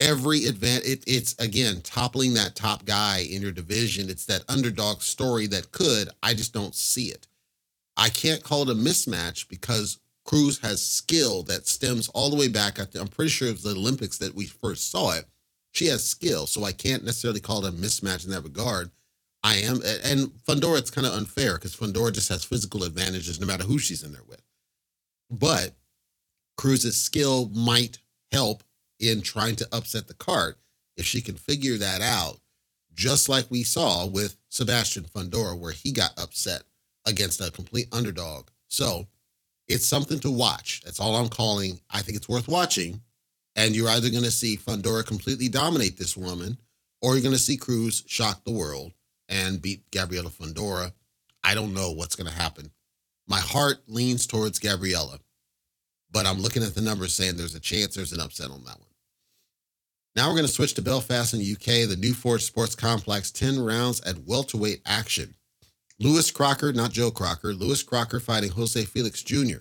every 0.00 0.46
advance, 0.46 0.84
it, 0.84 1.04
it's 1.06 1.34
again 1.38 1.80
toppling 1.82 2.34
that 2.34 2.56
top 2.56 2.84
guy 2.84 3.20
in 3.30 3.40
your 3.40 3.52
division. 3.52 4.10
It's 4.10 4.26
that 4.26 4.44
underdog 4.48 5.00
story 5.00 5.46
that 5.48 5.70
could. 5.70 6.08
I 6.22 6.34
just 6.34 6.52
don't 6.52 6.74
see 6.74 7.06
it. 7.06 7.28
I 7.96 8.08
can't 8.08 8.42
call 8.42 8.62
it 8.62 8.72
a 8.72 8.74
mismatch 8.74 9.48
because 9.48 9.98
Cruz 10.24 10.58
has 10.60 10.84
skill 10.84 11.42
that 11.44 11.66
stems 11.66 12.08
all 12.10 12.30
the 12.30 12.36
way 12.36 12.48
back. 12.48 12.78
I'm 12.78 13.08
pretty 13.08 13.30
sure 13.30 13.48
it 13.48 13.52
was 13.52 13.62
the 13.64 13.70
Olympics 13.70 14.18
that 14.18 14.34
we 14.34 14.46
first 14.46 14.90
saw 14.90 15.12
it. 15.12 15.26
She 15.72 15.86
has 15.86 16.04
skill, 16.04 16.46
so 16.46 16.64
I 16.64 16.72
can't 16.72 17.04
necessarily 17.04 17.40
call 17.40 17.64
it 17.64 17.74
a 17.74 17.76
mismatch 17.76 18.24
in 18.24 18.30
that 18.30 18.44
regard. 18.44 18.90
I 19.42 19.56
am, 19.56 19.80
and 20.04 20.30
Fundora, 20.46 20.78
it's 20.78 20.90
kind 20.90 21.06
of 21.06 21.14
unfair 21.14 21.54
because 21.54 21.74
Fundora 21.74 22.12
just 22.12 22.28
has 22.28 22.44
physical 22.44 22.84
advantages 22.84 23.40
no 23.40 23.46
matter 23.46 23.64
who 23.64 23.78
she's 23.78 24.04
in 24.04 24.12
there 24.12 24.22
with. 24.28 24.42
But 25.30 25.74
Cruz's 26.56 26.96
skill 26.96 27.50
might 27.54 27.98
help 28.30 28.62
in 29.00 29.22
trying 29.22 29.56
to 29.56 29.68
upset 29.72 30.06
the 30.06 30.14
card 30.14 30.54
if 30.96 31.04
she 31.04 31.20
can 31.20 31.34
figure 31.34 31.76
that 31.78 32.02
out, 32.02 32.38
just 32.94 33.28
like 33.28 33.46
we 33.50 33.64
saw 33.64 34.06
with 34.06 34.36
Sebastian 34.50 35.04
Fundora, 35.04 35.58
where 35.58 35.72
he 35.72 35.90
got 35.90 36.12
upset 36.16 36.62
against 37.06 37.40
a 37.40 37.50
complete 37.50 37.88
underdog. 37.90 38.48
So 38.68 39.08
it's 39.72 39.86
something 39.86 40.20
to 40.20 40.30
watch. 40.30 40.82
That's 40.84 41.00
all 41.00 41.16
I'm 41.16 41.28
calling. 41.28 41.80
I 41.90 42.02
think 42.02 42.16
it's 42.16 42.28
worth 42.28 42.48
watching. 42.48 43.00
And 43.56 43.74
you're 43.76 43.88
either 43.88 44.10
going 44.10 44.24
to 44.24 44.30
see 44.30 44.56
Fundora 44.56 45.06
completely 45.06 45.48
dominate 45.48 45.98
this 45.98 46.16
woman, 46.16 46.58
or 47.02 47.14
you're 47.14 47.22
going 47.22 47.34
to 47.34 47.38
see 47.38 47.56
Cruz 47.56 48.02
shock 48.06 48.44
the 48.44 48.52
world 48.52 48.92
and 49.28 49.60
beat 49.60 49.90
Gabriela 49.90 50.30
Fundora. 50.30 50.92
I 51.44 51.54
don't 51.54 51.74
know 51.74 51.90
what's 51.90 52.16
going 52.16 52.30
to 52.30 52.36
happen. 52.36 52.70
My 53.28 53.40
heart 53.40 53.78
leans 53.88 54.26
towards 54.26 54.58
Gabriela, 54.58 55.18
but 56.10 56.26
I'm 56.26 56.40
looking 56.40 56.62
at 56.62 56.74
the 56.74 56.80
numbers 56.80 57.14
saying 57.14 57.36
there's 57.36 57.54
a 57.54 57.60
chance 57.60 57.94
there's 57.94 58.12
an 58.12 58.20
upset 58.20 58.50
on 58.50 58.64
that 58.64 58.78
one. 58.78 58.88
Now 60.14 60.28
we're 60.28 60.34
going 60.36 60.46
to 60.46 60.52
switch 60.52 60.74
to 60.74 60.82
Belfast 60.82 61.32
in 61.32 61.40
the 61.40 61.52
UK, 61.52 61.88
the 61.88 61.96
New 61.98 62.12
Forge 62.12 62.42
Sports 62.42 62.74
Complex, 62.74 63.30
10 63.30 63.58
rounds 63.64 64.00
at 64.02 64.26
welterweight 64.26 64.82
action. 64.84 65.34
Lewis 66.02 66.32
Crocker, 66.32 66.72
not 66.72 66.90
Joe 66.90 67.12
Crocker, 67.12 67.54
Lewis 67.54 67.84
Crocker 67.84 68.18
fighting 68.18 68.50
Jose 68.50 68.84
Felix 68.86 69.22
Jr. 69.22 69.58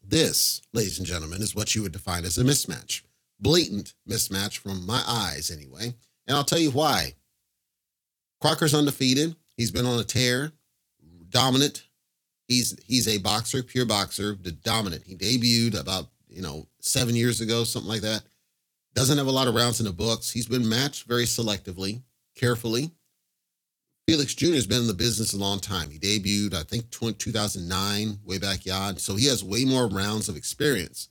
This, 0.00 0.62
ladies 0.72 0.98
and 0.98 1.06
gentlemen, 1.06 1.42
is 1.42 1.56
what 1.56 1.74
you 1.74 1.82
would 1.82 1.90
define 1.90 2.24
as 2.24 2.38
a 2.38 2.44
mismatch. 2.44 3.02
Blatant 3.40 3.94
mismatch 4.08 4.58
from 4.58 4.86
my 4.86 5.02
eyes, 5.08 5.50
anyway. 5.50 5.92
And 6.28 6.36
I'll 6.36 6.44
tell 6.44 6.60
you 6.60 6.70
why. 6.70 7.14
Crocker's 8.40 8.74
undefeated. 8.74 9.34
He's 9.56 9.72
been 9.72 9.86
on 9.86 9.98
a 9.98 10.04
tear, 10.04 10.52
dominant. 11.30 11.82
He's 12.46 12.76
he's 12.84 13.08
a 13.08 13.18
boxer, 13.18 13.64
pure 13.64 13.86
boxer, 13.86 14.38
the 14.40 14.52
dominant. 14.52 15.02
He 15.04 15.16
debuted 15.16 15.80
about, 15.80 16.10
you 16.28 16.42
know, 16.42 16.68
seven 16.80 17.16
years 17.16 17.40
ago, 17.40 17.64
something 17.64 17.90
like 17.90 18.02
that. 18.02 18.22
Doesn't 18.94 19.18
have 19.18 19.26
a 19.26 19.32
lot 19.32 19.48
of 19.48 19.56
rounds 19.56 19.80
in 19.80 19.86
the 19.86 19.92
books. 19.92 20.30
He's 20.30 20.46
been 20.46 20.68
matched 20.68 21.08
very 21.08 21.24
selectively, 21.24 22.02
carefully 22.36 22.92
Felix 24.10 24.34
Jr. 24.34 24.54
has 24.54 24.66
been 24.66 24.80
in 24.80 24.86
the 24.88 24.92
business 24.92 25.34
a 25.34 25.38
long 25.38 25.60
time. 25.60 25.88
He 25.88 25.96
debuted, 25.96 26.52
I 26.52 26.64
think, 26.64 26.90
2009, 26.90 28.18
way 28.24 28.38
back 28.38 28.66
yard. 28.66 28.98
So 28.98 29.14
he 29.14 29.26
has 29.26 29.44
way 29.44 29.64
more 29.64 29.86
rounds 29.86 30.28
of 30.28 30.36
experience. 30.36 31.10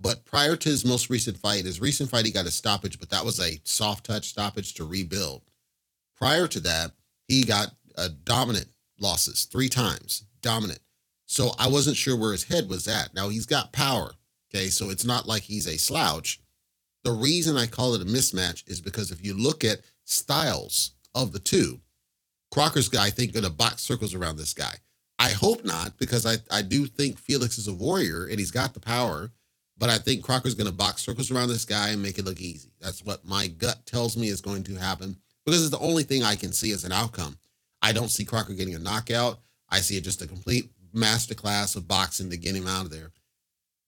But 0.00 0.24
prior 0.24 0.54
to 0.54 0.68
his 0.68 0.84
most 0.84 1.10
recent 1.10 1.38
fight, 1.38 1.64
his 1.64 1.80
recent 1.80 2.08
fight, 2.08 2.24
he 2.24 2.30
got 2.30 2.46
a 2.46 2.52
stoppage, 2.52 3.00
but 3.00 3.10
that 3.10 3.24
was 3.24 3.40
a 3.40 3.60
soft 3.64 4.06
touch 4.06 4.28
stoppage 4.28 4.74
to 4.74 4.84
rebuild. 4.84 5.42
Prior 6.16 6.46
to 6.46 6.60
that, 6.60 6.92
he 7.26 7.42
got 7.42 7.72
a 7.96 8.10
dominant 8.10 8.68
losses 9.00 9.46
three 9.46 9.68
times, 9.68 10.22
dominant. 10.40 10.78
So 11.24 11.50
I 11.58 11.66
wasn't 11.66 11.96
sure 11.96 12.16
where 12.16 12.30
his 12.30 12.44
head 12.44 12.68
was 12.68 12.86
at. 12.86 13.12
Now 13.12 13.28
he's 13.28 13.46
got 13.46 13.72
power. 13.72 14.12
Okay. 14.54 14.68
So 14.68 14.90
it's 14.90 15.04
not 15.04 15.26
like 15.26 15.42
he's 15.42 15.66
a 15.66 15.78
slouch. 15.78 16.38
The 17.02 17.10
reason 17.10 17.56
I 17.56 17.66
call 17.66 17.94
it 17.94 18.02
a 18.02 18.04
mismatch 18.04 18.62
is 18.68 18.80
because 18.80 19.10
if 19.10 19.24
you 19.24 19.34
look 19.34 19.64
at 19.64 19.80
styles 20.04 20.92
of 21.12 21.32
the 21.32 21.40
two, 21.40 21.80
Crocker's 22.50 22.88
guy, 22.88 23.06
I 23.06 23.10
think, 23.10 23.32
going 23.32 23.44
to 23.44 23.50
box 23.50 23.82
circles 23.82 24.14
around 24.14 24.36
this 24.36 24.54
guy. 24.54 24.74
I 25.18 25.30
hope 25.30 25.64
not, 25.64 25.96
because 25.98 26.26
I, 26.26 26.36
I 26.50 26.62
do 26.62 26.86
think 26.86 27.18
Felix 27.18 27.58
is 27.58 27.68
a 27.68 27.74
warrior 27.74 28.26
and 28.26 28.38
he's 28.38 28.50
got 28.50 28.74
the 28.74 28.80
power. 28.80 29.30
But 29.78 29.90
I 29.90 29.98
think 29.98 30.24
Crocker's 30.24 30.54
going 30.54 30.70
to 30.70 30.72
box 30.72 31.02
circles 31.02 31.30
around 31.30 31.48
this 31.48 31.66
guy 31.66 31.90
and 31.90 32.02
make 32.02 32.18
it 32.18 32.24
look 32.24 32.40
easy. 32.40 32.70
That's 32.80 33.04
what 33.04 33.26
my 33.26 33.46
gut 33.46 33.84
tells 33.84 34.16
me 34.16 34.28
is 34.28 34.40
going 34.40 34.62
to 34.64 34.74
happen 34.76 35.16
because 35.44 35.60
it's 35.60 35.70
the 35.70 35.84
only 35.84 36.02
thing 36.02 36.22
I 36.22 36.34
can 36.34 36.52
see 36.52 36.72
as 36.72 36.84
an 36.84 36.92
outcome. 36.92 37.36
I 37.82 37.92
don't 37.92 38.08
see 38.08 38.24
Crocker 38.24 38.54
getting 38.54 38.74
a 38.74 38.78
knockout. 38.78 39.38
I 39.68 39.80
see 39.80 39.96
it 39.96 40.04
just 40.04 40.22
a 40.22 40.26
complete 40.26 40.70
masterclass 40.94 41.76
of 41.76 41.86
boxing 41.86 42.30
to 42.30 42.36
get 42.38 42.56
him 42.56 42.66
out 42.66 42.86
of 42.86 42.90
there. 42.90 43.12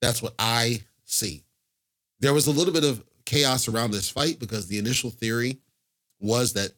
That's 0.02 0.22
what 0.22 0.34
I 0.38 0.82
see. 1.04 1.42
There 2.20 2.34
was 2.34 2.46
a 2.46 2.52
little 2.52 2.74
bit 2.74 2.84
of 2.84 3.02
chaos 3.24 3.66
around 3.66 3.92
this 3.92 4.10
fight 4.10 4.38
because 4.38 4.66
the 4.66 4.78
initial 4.78 5.10
theory 5.10 5.58
was 6.20 6.52
that, 6.52 6.72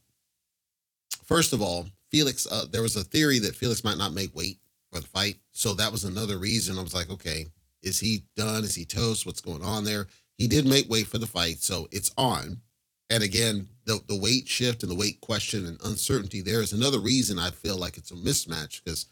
first 1.31 1.53
of 1.53 1.63
all, 1.63 1.87
Felix, 2.11 2.47
uh, 2.51 2.67
there 2.71 2.83
was 2.83 2.97
a 2.97 3.05
theory 3.05 3.39
that 3.39 3.55
Felix 3.55 3.85
might 3.85 3.97
not 3.97 4.13
make 4.13 4.35
weight 4.35 4.59
for 4.93 5.01
the 5.01 5.07
fight. 5.07 5.37
So 5.53 5.75
that 5.75 5.93
was 5.93 6.05
another 6.05 6.37
reason 6.37 6.77
I 6.77 6.83
was 6.83 6.95
like, 6.95 7.09
okay, 7.09 7.47
is 7.83 8.01
he 8.01 8.25
done? 8.37 8.65
Is 8.65 8.75
he 8.75 8.85
toast? 8.85 9.25
What's 9.25 9.41
going 9.41 9.63
on 9.63 9.85
there? 9.85 10.09
He 10.37 10.49
did 10.49 10.67
make 10.67 10.91
weight 10.91 11.07
for 11.07 11.19
the 11.19 11.27
fight, 11.27 11.59
so 11.59 11.87
it's 11.93 12.11
on. 12.19 12.61
And 13.09 13.23
again, 13.23 13.69
the, 13.85 14.01
the 14.07 14.19
weight 14.19 14.49
shift 14.49 14.83
and 14.83 14.91
the 14.91 14.97
weight 14.97 15.21
question 15.21 15.67
and 15.67 15.79
uncertainty 15.85 16.41
there 16.41 16.63
is 16.63 16.73
another 16.73 16.99
reason 16.99 17.39
I 17.39 17.51
feel 17.51 17.77
like 17.77 17.97
it's 17.97 18.11
a 18.11 18.15
mismatch 18.15 18.83
because 18.85 19.07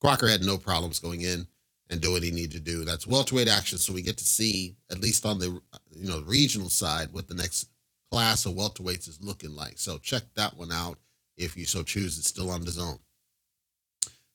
Crocker 0.00 0.28
had 0.28 0.42
no 0.42 0.58
problems 0.58 0.98
going 0.98 1.22
in 1.22 1.46
and 1.88 2.00
do 2.00 2.12
what 2.12 2.22
he 2.22 2.30
needed 2.30 2.52
to 2.52 2.60
do. 2.60 2.84
That's 2.84 3.06
welterweight 3.06 3.48
action, 3.48 3.78
so 3.78 3.92
we 3.92 4.02
get 4.02 4.18
to 4.18 4.24
see 4.24 4.76
at 4.90 5.00
least 5.00 5.24
on 5.24 5.38
the 5.38 5.60
you 5.90 6.08
know 6.08 6.22
regional 6.26 6.68
side 6.68 7.12
what 7.12 7.28
the 7.28 7.34
next 7.34 7.68
class 8.10 8.44
of 8.46 8.52
welterweights 8.52 9.08
is 9.08 9.22
looking 9.22 9.54
like. 9.54 9.78
So 9.78 9.98
check 9.98 10.22
that 10.34 10.56
one 10.56 10.72
out 10.72 10.98
if 11.36 11.56
you 11.56 11.64
so 11.64 11.82
choose. 11.82 12.18
It's 12.18 12.28
still 12.28 12.50
on 12.50 12.62
DAZN. 12.62 12.98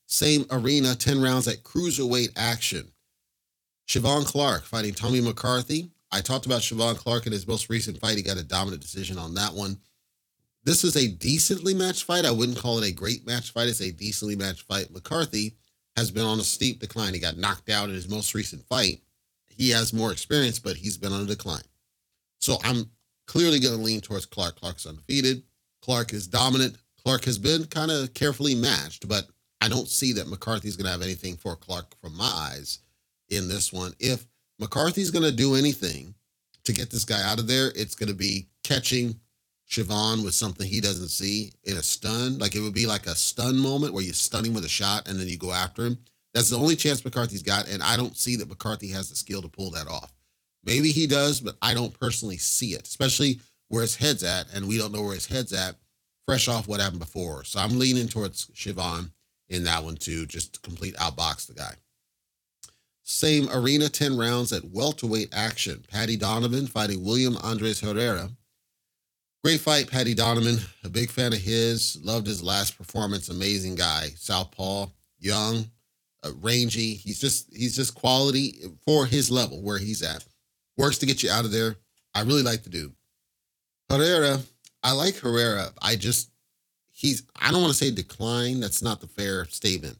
Same 0.06 0.44
arena, 0.50 0.94
10 0.94 1.22
rounds 1.22 1.48
at 1.48 1.62
cruiserweight 1.62 2.32
action. 2.36 2.92
Siobhan 3.88 4.26
Clark 4.26 4.64
fighting 4.64 4.94
Tommy 4.94 5.20
McCarthy. 5.20 5.90
I 6.10 6.20
talked 6.20 6.46
about 6.46 6.60
Siobhan 6.60 6.96
Clark 6.96 7.26
in 7.26 7.32
his 7.32 7.46
most 7.46 7.70
recent 7.70 7.98
fight. 7.98 8.16
He 8.16 8.22
got 8.22 8.36
a 8.36 8.44
dominant 8.44 8.82
decision 8.82 9.18
on 9.18 9.34
that 9.34 9.54
one. 9.54 9.78
This 10.64 10.84
is 10.84 10.96
a 10.96 11.08
decently 11.08 11.74
matched 11.74 12.04
fight. 12.04 12.24
I 12.24 12.30
wouldn't 12.30 12.58
call 12.58 12.78
it 12.78 12.88
a 12.88 12.92
great 12.92 13.26
match 13.26 13.52
fight. 13.52 13.68
It's 13.68 13.80
a 13.80 13.90
decently 13.90 14.36
matched 14.36 14.62
fight. 14.62 14.92
McCarthy 14.92 15.56
has 15.96 16.10
been 16.10 16.24
on 16.24 16.38
a 16.38 16.44
steep 16.44 16.78
decline. 16.80 17.14
He 17.14 17.20
got 17.20 17.36
knocked 17.36 17.68
out 17.68 17.88
in 17.88 17.94
his 17.94 18.08
most 18.08 18.34
recent 18.34 18.62
fight. 18.66 19.00
He 19.48 19.70
has 19.70 19.92
more 19.92 20.12
experience, 20.12 20.58
but 20.58 20.76
he's 20.76 20.96
been 20.96 21.12
on 21.12 21.22
a 21.22 21.26
decline. 21.26 21.64
So 22.40 22.58
I'm 22.64 22.90
clearly 23.26 23.60
going 23.60 23.76
to 23.76 23.82
lean 23.82 24.00
towards 24.00 24.26
Clark. 24.26 24.60
Clark's 24.60 24.86
undefeated. 24.86 25.42
Clark 25.80 26.12
is 26.12 26.26
dominant. 26.26 26.76
Clark 27.04 27.24
has 27.24 27.38
been 27.38 27.64
kind 27.66 27.90
of 27.90 28.14
carefully 28.14 28.54
matched, 28.54 29.08
but 29.08 29.26
I 29.60 29.68
don't 29.68 29.88
see 29.88 30.12
that 30.14 30.28
McCarthy's 30.28 30.76
going 30.76 30.86
to 30.86 30.92
have 30.92 31.02
anything 31.02 31.36
for 31.36 31.56
Clark 31.56 31.94
from 32.00 32.16
my 32.16 32.24
eyes 32.24 32.80
in 33.28 33.48
this 33.48 33.72
one. 33.72 33.92
If 33.98 34.26
McCarthy's 34.58 35.10
going 35.10 35.24
to 35.24 35.36
do 35.36 35.54
anything 35.54 36.14
to 36.64 36.72
get 36.72 36.90
this 36.90 37.04
guy 37.04 37.22
out 37.22 37.38
of 37.38 37.46
there, 37.46 37.72
it's 37.74 37.94
going 37.94 38.08
to 38.08 38.14
be 38.14 38.46
catching 38.62 39.18
Siobhan 39.68 40.22
with 40.22 40.34
something 40.34 40.66
he 40.68 40.80
doesn't 40.80 41.08
see 41.08 41.52
in 41.64 41.76
a 41.76 41.82
stun. 41.82 42.38
Like 42.38 42.54
it 42.54 42.60
would 42.60 42.74
be 42.74 42.86
like 42.86 43.06
a 43.06 43.14
stun 43.14 43.56
moment 43.56 43.94
where 43.94 44.04
you 44.04 44.12
stun 44.12 44.44
him 44.44 44.54
with 44.54 44.64
a 44.64 44.68
shot 44.68 45.08
and 45.08 45.18
then 45.18 45.28
you 45.28 45.38
go 45.38 45.52
after 45.52 45.86
him. 45.86 45.98
That's 46.34 46.50
the 46.50 46.58
only 46.58 46.76
chance 46.76 47.04
McCarthy's 47.04 47.42
got. 47.42 47.68
And 47.68 47.82
I 47.82 47.96
don't 47.96 48.16
see 48.16 48.36
that 48.36 48.48
McCarthy 48.48 48.88
has 48.88 49.10
the 49.10 49.16
skill 49.16 49.42
to 49.42 49.48
pull 49.48 49.70
that 49.70 49.88
off. 49.88 50.12
Maybe 50.64 50.90
he 50.90 51.06
does, 51.06 51.40
but 51.40 51.56
I 51.60 51.74
don't 51.74 51.98
personally 51.98 52.36
see 52.36 52.74
it, 52.74 52.86
especially 52.86 53.40
where 53.68 53.82
his 53.82 53.96
head's 53.96 54.22
at. 54.22 54.52
And 54.54 54.68
we 54.68 54.78
don't 54.78 54.92
know 54.92 55.02
where 55.02 55.14
his 55.14 55.26
head's 55.26 55.52
at, 55.52 55.76
fresh 56.26 56.48
off 56.48 56.68
what 56.68 56.80
happened 56.80 57.00
before. 57.00 57.44
So 57.44 57.60
I'm 57.60 57.78
leaning 57.78 58.08
towards 58.08 58.46
Siobhan 58.48 59.10
in 59.48 59.64
that 59.64 59.84
one 59.84 59.96
too, 59.96 60.26
just 60.26 60.54
to 60.54 60.60
complete 60.60 60.94
outbox 60.96 61.46
the 61.46 61.54
guy. 61.54 61.74
Same 63.02 63.48
arena, 63.52 63.88
10 63.88 64.16
rounds 64.16 64.52
at 64.52 64.64
welterweight 64.64 65.34
action. 65.34 65.84
Paddy 65.90 66.16
Donovan 66.16 66.66
fighting 66.66 67.04
William 67.04 67.36
Andres 67.38 67.80
Herrera. 67.80 68.30
Great 69.44 69.60
fight, 69.60 69.90
Paddy 69.90 70.14
Donovan. 70.14 70.58
A 70.84 70.88
big 70.88 71.10
fan 71.10 71.32
of 71.32 71.40
his. 71.40 71.98
Loved 72.04 72.28
his 72.28 72.44
last 72.44 72.78
performance. 72.78 73.28
Amazing 73.28 73.74
guy. 73.74 74.10
Southpaw, 74.16 74.86
young, 75.18 75.68
uh, 76.22 76.30
rangy. 76.40 76.94
He's 76.94 77.20
just 77.20 77.54
he's 77.54 77.74
just 77.74 77.96
quality 77.96 78.60
for 78.84 79.04
his 79.04 79.32
level 79.32 79.60
where 79.60 79.78
he's 79.78 80.02
at. 80.02 80.24
Works 80.76 80.98
to 80.98 81.06
get 81.06 81.24
you 81.24 81.30
out 81.30 81.44
of 81.44 81.50
there. 81.50 81.74
I 82.14 82.22
really 82.22 82.42
like 82.42 82.62
the 82.62 82.70
dude. 82.70 82.94
Herrera, 83.90 84.40
I 84.82 84.92
like 84.92 85.16
Herrera. 85.16 85.72
I 85.80 85.96
just 85.96 86.30
he's 86.90 87.22
I 87.36 87.50
don't 87.50 87.62
want 87.62 87.72
to 87.72 87.78
say 87.78 87.90
decline. 87.90 88.60
That's 88.60 88.82
not 88.82 89.00
the 89.00 89.06
fair 89.06 89.44
statement 89.46 89.98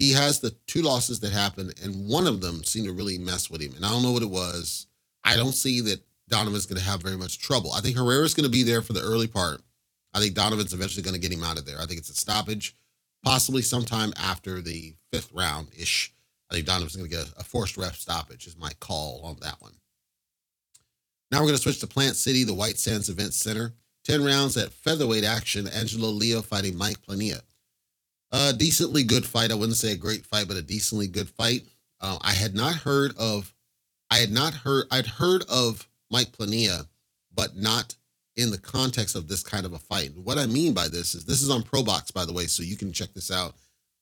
he 0.00 0.12
has 0.12 0.40
the 0.40 0.50
two 0.66 0.80
losses 0.80 1.20
that 1.20 1.30
happened, 1.30 1.74
and 1.84 2.08
one 2.08 2.26
of 2.26 2.40
them 2.40 2.64
seemed 2.64 2.86
to 2.86 2.92
really 2.92 3.18
mess 3.18 3.50
with 3.50 3.60
him. 3.60 3.74
And 3.76 3.84
I 3.84 3.90
don't 3.90 4.02
know 4.02 4.12
what 4.12 4.22
it 4.22 4.30
was. 4.30 4.86
I 5.24 5.36
don't 5.36 5.52
see 5.52 5.82
that 5.82 6.00
Donovan's 6.26 6.64
going 6.64 6.80
to 6.80 6.88
have 6.88 7.02
very 7.02 7.18
much 7.18 7.38
trouble. 7.38 7.70
I 7.72 7.82
think 7.82 7.98
Herrera's 7.98 8.32
going 8.32 8.44
to 8.44 8.50
be 8.50 8.62
there 8.62 8.80
for 8.80 8.94
the 8.94 9.02
early 9.02 9.26
part. 9.26 9.60
I 10.14 10.18
think 10.18 10.34
Donovan's 10.34 10.72
eventually 10.72 11.02
going 11.02 11.14
to 11.14 11.20
get 11.20 11.32
him 11.36 11.44
out 11.44 11.58
of 11.58 11.66
there. 11.66 11.78
I 11.78 11.84
think 11.84 11.98
it's 11.98 12.08
a 12.08 12.14
stoppage, 12.14 12.74
possibly 13.22 13.60
sometime 13.60 14.14
after 14.16 14.62
the 14.62 14.94
fifth 15.12 15.30
round 15.34 15.68
ish. 15.78 16.14
I 16.50 16.54
think 16.54 16.66
Donovan's 16.66 16.96
going 16.96 17.08
to 17.08 17.16
get 17.16 17.28
a, 17.36 17.44
forced 17.44 17.76
ref 17.76 17.96
stoppage, 17.96 18.46
is 18.46 18.56
my 18.56 18.72
call 18.80 19.20
on 19.22 19.36
that 19.42 19.60
one. 19.60 19.74
Now 21.30 21.40
we're 21.40 21.46
going 21.48 21.56
to 21.56 21.62
switch 21.62 21.80
to 21.80 21.86
Plant 21.86 22.16
City, 22.16 22.42
the 22.44 22.54
White 22.54 22.78
Sands 22.78 23.10
Event 23.10 23.34
Center. 23.34 23.74
10 24.04 24.24
rounds 24.24 24.56
at 24.56 24.72
featherweight 24.72 25.24
action. 25.24 25.68
Angelo 25.68 26.08
Leo 26.08 26.42
fighting 26.42 26.76
Mike 26.76 27.00
Plania. 27.02 27.40
A 28.32 28.52
decently 28.52 29.02
good 29.02 29.26
fight. 29.26 29.50
I 29.50 29.54
wouldn't 29.54 29.76
say 29.76 29.92
a 29.92 29.96
great 29.96 30.24
fight, 30.24 30.48
but 30.48 30.56
a 30.56 30.62
decently 30.62 31.08
good 31.08 31.28
fight. 31.28 31.62
Uh, 32.00 32.18
I 32.20 32.32
had 32.32 32.54
not 32.54 32.74
heard 32.74 33.12
of, 33.18 33.52
I 34.10 34.16
had 34.16 34.30
not 34.30 34.54
heard, 34.54 34.86
I'd 34.90 35.06
heard 35.06 35.44
of 35.48 35.86
Mike 36.10 36.32
Plania, 36.32 36.86
but 37.34 37.56
not 37.56 37.94
in 38.36 38.50
the 38.50 38.58
context 38.58 39.16
of 39.16 39.28
this 39.28 39.42
kind 39.42 39.66
of 39.66 39.72
a 39.72 39.78
fight. 39.78 40.12
What 40.16 40.38
I 40.38 40.46
mean 40.46 40.72
by 40.72 40.88
this 40.88 41.14
is 41.14 41.24
this 41.24 41.42
is 41.42 41.50
on 41.50 41.62
ProBox, 41.62 42.12
by 42.12 42.24
the 42.24 42.32
way, 42.32 42.46
so 42.46 42.62
you 42.62 42.76
can 42.76 42.92
check 42.92 43.12
this 43.12 43.30
out. 43.30 43.54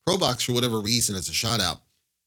ProBox, 0.08 0.44
for 0.44 0.52
whatever 0.52 0.80
reason, 0.80 1.16
it's 1.16 1.28
a 1.28 1.34
shout 1.34 1.60
out. 1.60 1.80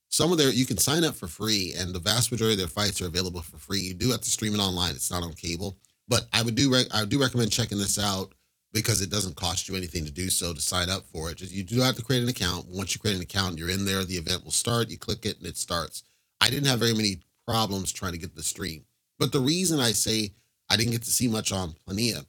Some 0.10 0.32
of 0.32 0.38
their 0.38 0.50
you 0.50 0.66
can 0.66 0.78
sign 0.78 1.04
up 1.04 1.16
for 1.16 1.28
free, 1.28 1.74
and 1.78 1.94
the 1.94 2.00
vast 2.00 2.32
majority 2.32 2.54
of 2.54 2.60
their 2.60 2.68
fights 2.68 3.02
are 3.02 3.08
available 3.08 3.42
for 3.42 3.58
free. 3.58 3.80
You 3.80 3.94
do 3.94 4.12
have 4.12 4.22
to 4.22 4.30
stream 4.30 4.54
it 4.54 4.60
online; 4.60 4.92
it's 4.92 5.10
not 5.10 5.24
on 5.24 5.34
cable. 5.34 5.78
But 6.12 6.28
I 6.34 6.42
would 6.42 6.56
do 6.56 6.76
I 6.94 7.06
do 7.06 7.22
recommend 7.22 7.54
checking 7.54 7.78
this 7.78 7.98
out 7.98 8.34
because 8.74 9.02
it 9.02 9.10
doesn't 9.10 9.38
cost 9.38 9.70
you 9.70 9.78
anything 9.78 10.04
to 10.04 10.12
do 10.12 10.30
so 10.30 10.54
to 10.54 10.60
sign 10.60 10.90
up 10.90 11.06
for 11.06 11.32
it. 11.32 11.38
Just 11.38 11.54
you 11.54 11.64
do 11.64 11.80
have 11.80 11.96
to 11.96 12.04
create 12.04 12.22
an 12.22 12.28
account. 12.28 12.68
Once 12.68 12.94
you 12.94 13.00
create 13.00 13.16
an 13.16 13.22
account, 13.22 13.58
you're 13.58 13.70
in 13.70 13.86
there. 13.86 14.04
The 14.04 14.18
event 14.18 14.44
will 14.44 14.52
start. 14.52 14.90
You 14.90 14.98
click 14.98 15.26
it 15.26 15.38
and 15.38 15.48
it 15.48 15.56
starts. 15.56 16.04
I 16.42 16.50
didn't 16.50 16.68
have 16.68 16.80
very 16.80 16.94
many 16.94 17.22
problems 17.48 17.94
trying 17.94 18.12
to 18.12 18.18
get 18.18 18.36
the 18.36 18.44
stream. 18.44 18.84
But 19.20 19.32
the 19.32 19.40
reason 19.40 19.80
I 19.80 19.94
say 19.94 20.34
I 20.70 20.76
didn't 20.76 20.92
get 20.92 21.04
to 21.04 21.12
see 21.12 21.30
much 21.30 21.54
on 21.54 21.76
Plania, 21.88 22.26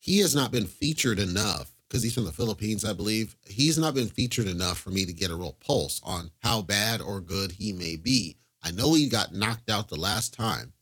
he 0.00 0.18
has 0.18 0.34
not 0.34 0.50
been 0.50 0.66
featured 0.66 1.20
enough 1.20 1.70
because 1.88 2.02
he's 2.02 2.14
from 2.14 2.24
the 2.24 2.32
Philippines, 2.32 2.84
I 2.84 2.94
believe. 2.94 3.36
He's 3.46 3.78
not 3.78 3.94
been 3.94 4.08
featured 4.08 4.48
enough 4.48 4.78
for 4.78 4.90
me 4.90 5.06
to 5.06 5.12
get 5.12 5.30
a 5.30 5.36
real 5.36 5.56
pulse 5.64 6.00
on 6.02 6.32
how 6.42 6.62
bad 6.62 7.00
or 7.00 7.20
good 7.20 7.52
he 7.52 7.72
may 7.72 7.94
be. 7.94 8.38
I 8.60 8.72
know 8.72 8.94
he 8.94 9.08
got 9.08 9.32
knocked 9.32 9.70
out 9.70 9.88
the 9.88 10.00
last 10.00 10.34
time, 10.34 10.72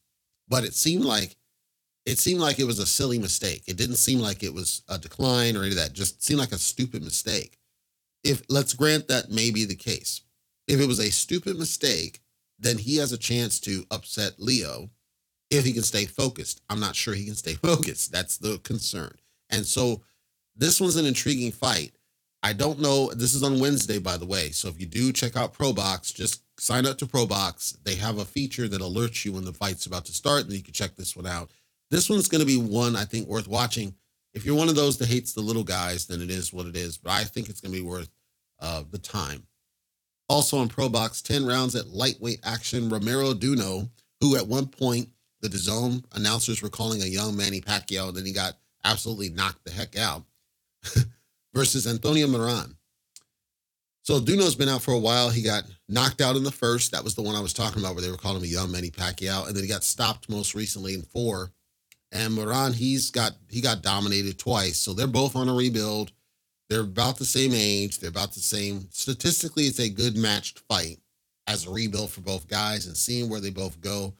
but 0.48 0.64
it 0.64 0.72
seemed 0.72 1.04
like 1.04 1.36
it 2.08 2.18
seemed 2.18 2.40
like 2.40 2.58
it 2.58 2.64
was 2.64 2.78
a 2.78 2.86
silly 2.86 3.18
mistake. 3.18 3.64
It 3.66 3.76
didn't 3.76 3.96
seem 3.96 4.18
like 4.18 4.42
it 4.42 4.54
was 4.54 4.80
a 4.88 4.96
decline 4.96 5.56
or 5.56 5.60
any 5.60 5.72
of 5.72 5.76
that. 5.76 5.92
Just 5.92 6.24
seemed 6.24 6.40
like 6.40 6.52
a 6.52 6.58
stupid 6.58 7.02
mistake. 7.02 7.58
If 8.24 8.42
let's 8.48 8.72
grant 8.72 9.08
that 9.08 9.30
may 9.30 9.50
be 9.50 9.66
the 9.66 9.74
case. 9.74 10.22
If 10.66 10.80
it 10.80 10.88
was 10.88 11.00
a 11.00 11.10
stupid 11.10 11.58
mistake, 11.58 12.20
then 12.58 12.78
he 12.78 12.96
has 12.96 13.12
a 13.12 13.18
chance 13.18 13.60
to 13.60 13.84
upset 13.90 14.32
Leo 14.38 14.88
if 15.50 15.66
he 15.66 15.72
can 15.74 15.82
stay 15.82 16.06
focused. 16.06 16.62
I'm 16.70 16.80
not 16.80 16.96
sure 16.96 17.12
he 17.12 17.26
can 17.26 17.34
stay 17.34 17.54
focused. 17.62 18.10
That's 18.10 18.38
the 18.38 18.56
concern. 18.64 19.12
And 19.50 19.66
so 19.66 20.00
this 20.56 20.80
one's 20.80 20.96
an 20.96 21.04
intriguing 21.04 21.52
fight. 21.52 21.92
I 22.42 22.54
don't 22.54 22.80
know. 22.80 23.12
This 23.12 23.34
is 23.34 23.42
on 23.42 23.60
Wednesday, 23.60 23.98
by 23.98 24.16
the 24.16 24.24
way. 24.24 24.48
So 24.48 24.68
if 24.68 24.80
you 24.80 24.86
do 24.86 25.12
check 25.12 25.36
out 25.36 25.52
ProBox, 25.52 26.14
just 26.14 26.40
sign 26.58 26.86
up 26.86 26.96
to 26.98 27.06
ProBox. 27.06 27.82
They 27.84 27.96
have 27.96 28.16
a 28.16 28.24
feature 28.24 28.66
that 28.66 28.80
alerts 28.80 29.26
you 29.26 29.34
when 29.34 29.44
the 29.44 29.52
fight's 29.52 29.84
about 29.84 30.06
to 30.06 30.12
start, 30.14 30.44
and 30.44 30.52
you 30.54 30.62
can 30.62 30.72
check 30.72 30.96
this 30.96 31.14
one 31.14 31.26
out. 31.26 31.50
This 31.90 32.10
one's 32.10 32.28
going 32.28 32.40
to 32.40 32.46
be 32.46 32.58
one 32.58 32.96
I 32.96 33.04
think 33.04 33.28
worth 33.28 33.48
watching. 33.48 33.94
if 34.34 34.44
you're 34.44 34.54
one 34.54 34.68
of 34.68 34.76
those 34.76 34.98
that 34.98 35.08
hates 35.08 35.32
the 35.32 35.40
little 35.40 35.64
guys, 35.64 36.06
then 36.06 36.20
it 36.20 36.30
is 36.30 36.52
what 36.52 36.66
it 36.66 36.76
is. 36.76 36.98
But 36.98 37.12
I 37.12 37.24
think 37.24 37.48
it's 37.48 37.60
going 37.60 37.72
to 37.72 37.80
be 37.80 37.86
worth 37.86 38.10
uh, 38.60 38.84
the 38.90 38.98
time. 38.98 39.46
Also 40.28 40.58
on 40.58 40.68
Pro 40.68 40.88
Box, 40.88 41.22
10 41.22 41.46
rounds 41.46 41.74
at 41.74 41.88
lightweight 41.88 42.40
action. 42.44 42.88
Romero 42.90 43.32
Duno, 43.32 43.88
who 44.20 44.36
at 44.36 44.46
one 44.46 44.66
point 44.66 45.08
the 45.40 45.48
DAZN 45.48 46.04
announcers 46.14 46.62
were 46.62 46.68
calling 46.68 47.02
a 47.02 47.06
young 47.06 47.36
Manny 47.36 47.60
Pacquiao, 47.60 48.08
and 48.08 48.16
then 48.16 48.26
he 48.26 48.32
got 48.32 48.54
absolutely 48.84 49.30
knocked 49.30 49.64
the 49.64 49.70
heck 49.70 49.96
out, 49.96 50.24
versus 51.54 51.86
Antonio 51.86 52.26
Moran. 52.26 52.76
So 54.02 54.20
Duno's 54.20 54.54
been 54.54 54.68
out 54.68 54.82
for 54.82 54.92
a 54.92 54.98
while. 54.98 55.28
He 55.28 55.42
got 55.42 55.64
knocked 55.88 56.20
out 56.20 56.36
in 56.36 56.42
the 56.42 56.50
first. 56.50 56.92
That 56.92 57.04
was 57.04 57.14
the 57.14 57.22
one 57.22 57.36
I 57.36 57.40
was 57.40 57.52
talking 57.52 57.80
about 57.80 57.94
where 57.94 58.02
they 58.02 58.10
were 58.10 58.16
calling 58.16 58.38
him 58.38 58.44
a 58.44 58.46
young 58.46 58.72
Manny 58.72 58.90
Pacquiao. 58.90 59.46
And 59.46 59.54
then 59.54 59.62
he 59.62 59.68
got 59.68 59.84
stopped 59.84 60.30
most 60.30 60.54
recently 60.54 60.94
in 60.94 61.02
four. 61.02 61.52
And 62.12 62.34
Moran, 62.34 62.72
he's 62.72 63.10
got 63.10 63.32
he 63.48 63.60
got 63.60 63.82
dominated 63.82 64.38
twice. 64.38 64.78
So 64.78 64.92
they're 64.92 65.06
both 65.06 65.36
on 65.36 65.48
a 65.48 65.54
rebuild. 65.54 66.12
They're 66.68 66.80
about 66.80 67.18
the 67.18 67.24
same 67.24 67.52
age. 67.54 67.98
They're 67.98 68.10
about 68.10 68.32
the 68.32 68.40
same. 68.40 68.88
Statistically, 68.90 69.64
it's 69.64 69.78
a 69.78 69.88
good 69.88 70.16
matched 70.16 70.60
fight 70.68 70.98
as 71.46 71.66
a 71.66 71.70
rebuild 71.70 72.10
for 72.10 72.20
both 72.20 72.46
guys 72.46 72.86
and 72.86 72.96
seeing 72.96 73.28
where 73.28 73.40
they 73.40 73.50
both 73.50 73.80
go. 73.80 74.14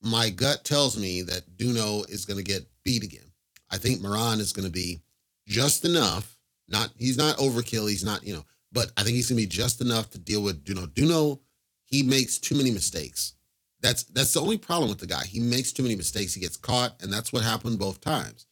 My 0.00 0.30
gut 0.30 0.64
tells 0.64 0.96
me 0.96 1.22
that 1.22 1.56
Duno 1.56 2.08
is 2.08 2.24
going 2.24 2.36
to 2.36 2.44
get 2.44 2.68
beat 2.84 3.02
again. 3.02 3.32
I 3.70 3.78
think 3.78 4.00
Moran 4.00 4.38
is 4.38 4.52
going 4.52 4.66
to 4.66 4.72
be 4.72 5.00
just 5.46 5.84
enough. 5.84 6.36
Not 6.68 6.90
he's 6.96 7.18
not 7.18 7.36
overkill. 7.38 7.88
He's 7.88 8.04
not 8.04 8.24
you 8.26 8.34
know, 8.34 8.44
but 8.72 8.92
I 8.96 9.02
think 9.02 9.16
he's 9.16 9.28
going 9.28 9.40
to 9.40 9.46
be 9.46 9.48
just 9.48 9.80
enough 9.80 10.10
to 10.10 10.18
deal 10.18 10.42
with 10.42 10.64
Duno. 10.64 10.86
Duno 10.86 11.40
he 11.84 12.02
makes 12.02 12.38
too 12.38 12.54
many 12.54 12.70
mistakes. 12.70 13.34
That's 13.80 14.04
that's 14.04 14.32
the 14.32 14.40
only 14.40 14.58
problem 14.58 14.88
with 14.88 14.98
the 14.98 15.06
guy. 15.06 15.24
He 15.24 15.40
makes 15.40 15.72
too 15.72 15.82
many 15.82 15.96
mistakes. 15.96 16.34
He 16.34 16.40
gets 16.40 16.56
caught, 16.56 17.00
and 17.02 17.12
that's 17.12 17.32
what 17.32 17.44
happened 17.44 17.78
both 17.78 18.00
times. 18.00 18.46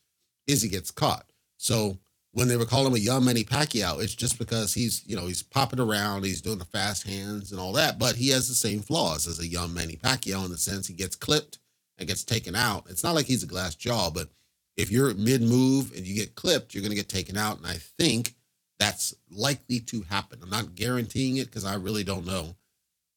Is 0.47 0.63
he 0.63 0.69
gets 0.69 0.91
caught. 0.91 1.31
So 1.57 1.99
when 2.33 2.49
they 2.49 2.57
were 2.59 2.67
calling 2.67 2.89
him 2.89 2.95
a 2.95 2.99
young 2.99 3.25
Manny 3.25 3.45
Pacquiao, 3.45 4.03
it's 4.03 4.15
just 4.15 4.39
because 4.39 4.75
he's, 4.75 5.03
you 5.07 5.17
know, 5.17 5.27
he's 5.27 5.43
popping 5.43 5.81
around, 5.81 6.23
he's 6.23 6.43
doing 6.43 6.59
the 6.59 6.67
fast 6.67 7.07
hands 7.07 7.51
and 7.51 7.59
all 7.59 7.73
that, 7.73 7.99
but 7.99 8.15
he 8.15 8.29
has 8.29 8.47
the 8.47 8.55
same 8.55 8.81
flaws 8.81 9.27
as 9.27 9.41
a 9.41 9.47
young 9.47 9.73
Manny 9.73 9.97
Pacquiao 9.97 10.45
in 10.45 10.51
the 10.51 10.59
sense 10.59 10.87
he 10.87 10.93
gets 10.93 11.17
clipped 11.17 11.59
and 11.97 12.07
gets 12.07 12.25
taken 12.25 12.55
out. 12.55 12.85
It's 12.91 13.03
not 13.03 13.15
like 13.15 13.25
he's 13.25 13.43
a 13.43 13.47
glass 13.47 13.75
jaw, 13.75 14.11
but 14.11 14.29
if 14.77 14.91
you're 14.91 15.15
mid 15.15 15.41
move 15.41 15.93
and 15.97 16.07
you 16.07 16.15
get 16.15 16.35
clipped, 16.35 16.75
you're 16.75 16.83
going 16.83 16.91
to 16.91 16.97
get 16.97 17.09
taken 17.09 17.39
out. 17.39 17.57
And 17.57 17.67
I 17.67 17.79
think 17.99 18.35
that's 18.79 19.15
likely 19.31 19.81
to 19.81 20.03
happen. 20.03 20.41
I'm 20.43 20.51
not 20.51 20.75
guaranteeing 20.75 21.39
it 21.39 21.47
because 21.47 21.65
I 21.65 21.77
really 21.77 22.05
don't 22.05 22.27
know 22.27 22.57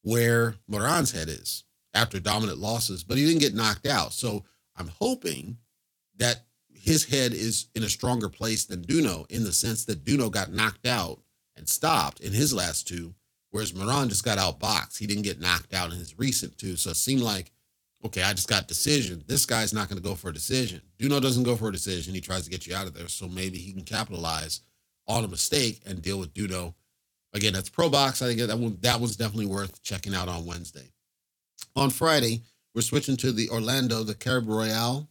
where 0.02 0.56
Moran's 0.68 1.12
head 1.12 1.28
is 1.28 1.66
after 1.94 2.20
dominant 2.20 2.60
losses, 2.60 3.04
but 3.04 3.18
he 3.18 3.26
didn't 3.26 3.42
get 3.42 3.56
knocked 3.56 3.88
out. 3.88 4.14
So 4.14 4.44
I'm 4.76 4.92
hoping 5.00 5.58
that 6.18 6.46
his 6.72 7.06
head 7.06 7.34
is 7.34 7.68
in 7.76 7.84
a 7.84 7.90
stronger 7.90 8.30
place 8.30 8.66
than 8.66 8.84
Duno 8.84 9.30
in 9.30 9.44
the 9.44 9.54
sense 9.54 9.86
that 9.86 10.06
Duno 10.06 10.32
got 10.32 10.54
knocked 10.54 10.88
out 10.88 11.20
and 11.58 11.68
stopped 11.68 12.22
in 12.22 12.32
his 12.32 12.54
last 12.54 12.88
two, 12.88 13.14
whereas 13.52 13.76
Moran 13.76 14.10
just 14.10 14.24
got 14.24 14.38
outboxed. 14.38 14.98
He 14.98 15.08
didn't 15.08 15.24
get 15.24 15.42
knocked 15.42 15.74
out 15.74 15.92
in 15.92 15.98
his 15.98 16.18
recent 16.18 16.58
two. 16.58 16.76
So 16.78 16.92
it 16.92 16.96
seemed 16.96 17.22
like, 17.22 17.52
okay, 18.06 18.24
I 18.24 18.34
just 18.34 18.48
got 18.48 18.68
decision. 18.68 19.24
This 19.28 19.46
guy's 19.46 19.74
not 19.74 19.90
going 19.90 20.02
to 20.02 20.08
go 20.08 20.16
for 20.16 20.30
a 20.30 20.34
decision. 20.34 20.82
Duno 20.98 21.22
doesn't 21.22 21.44
go 21.44 21.56
for 21.56 21.68
a 21.68 21.74
decision. 21.74 22.14
He 22.14 22.22
tries 22.22 22.46
to 22.46 22.50
get 22.50 22.66
you 22.66 22.76
out 22.76 22.88
of 22.88 22.94
there. 22.94 23.10
So 23.10 23.28
maybe 23.28 23.58
he 23.58 23.74
can 23.74 23.84
capitalize 23.84 24.62
on 25.08 25.26
a 25.26 25.28
mistake 25.28 25.82
and 25.86 26.02
deal 26.02 26.20
with 26.20 26.34
Duno. 26.34 26.76
Again, 27.34 27.54
that's 27.54 27.70
Pro 27.70 27.90
Box. 27.90 28.22
I 28.22 28.28
think 28.28 28.40
that 28.40 28.58
one 28.58 28.78
that 28.82 29.02
was 29.02 29.18
definitely 29.18 29.48
worth 29.48 29.84
checking 29.84 30.16
out 30.16 30.30
on 30.30 30.46
Wednesday. 30.46 30.92
On 31.76 31.90
Friday, 31.90 32.44
we're 32.74 32.82
switching 32.82 33.18
to 33.18 33.32
the 33.32 33.50
Orlando, 33.50 34.04
the 34.04 34.16
Caribe 34.16 34.48
Royale 34.48 35.08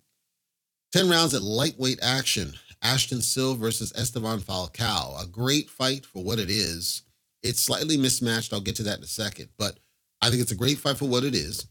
10 0.92 1.08
rounds 1.08 1.34
at 1.34 1.42
lightweight 1.42 1.98
action. 2.02 2.54
Ashton 2.80 3.20
Silva 3.20 3.58
versus 3.58 3.92
Esteban 3.96 4.38
Falcao. 4.40 5.22
A 5.22 5.26
great 5.26 5.68
fight 5.68 6.06
for 6.06 6.22
what 6.22 6.38
it 6.38 6.48
is. 6.48 7.02
It's 7.42 7.62
slightly 7.62 7.96
mismatched. 7.96 8.52
I'll 8.52 8.60
get 8.60 8.76
to 8.76 8.84
that 8.84 8.98
in 8.98 9.04
a 9.04 9.08
second, 9.08 9.48
but 9.58 9.78
I 10.20 10.30
think 10.30 10.42
it's 10.42 10.52
a 10.52 10.56
great 10.56 10.78
fight 10.78 10.96
for 10.96 11.08
what 11.08 11.24
it 11.24 11.34
is. 11.34 11.66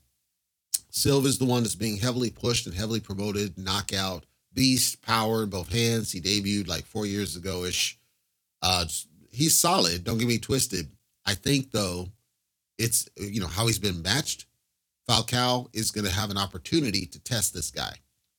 Silva 0.89 1.27
is 1.27 1.37
the 1.37 1.45
one 1.45 1.63
that's 1.63 1.75
being 1.75 1.97
heavily 1.97 2.29
pushed 2.29 2.65
and 2.65 2.75
heavily 2.75 2.99
promoted. 2.99 3.57
Knockout, 3.57 4.25
beast, 4.53 5.01
power 5.01 5.43
in 5.43 5.49
both 5.49 5.71
hands. 5.71 6.11
He 6.11 6.19
debuted 6.19 6.67
like 6.67 6.85
four 6.85 7.05
years 7.05 7.35
ago 7.35 7.63
ish. 7.63 7.97
Uh, 8.61 8.85
he's 9.31 9.55
solid. 9.55 10.03
Don't 10.03 10.17
get 10.17 10.27
me 10.27 10.39
twisted. 10.39 10.89
I 11.25 11.35
think 11.35 11.71
though, 11.71 12.07
it's 12.77 13.07
you 13.17 13.39
know 13.39 13.47
how 13.47 13.67
he's 13.67 13.79
been 13.79 14.01
matched. 14.01 14.46
Falcao 15.09 15.67
is 15.73 15.91
going 15.91 16.05
to 16.05 16.11
have 16.11 16.29
an 16.29 16.37
opportunity 16.37 17.05
to 17.05 17.19
test 17.19 17.53
this 17.53 17.71
guy. 17.71 17.93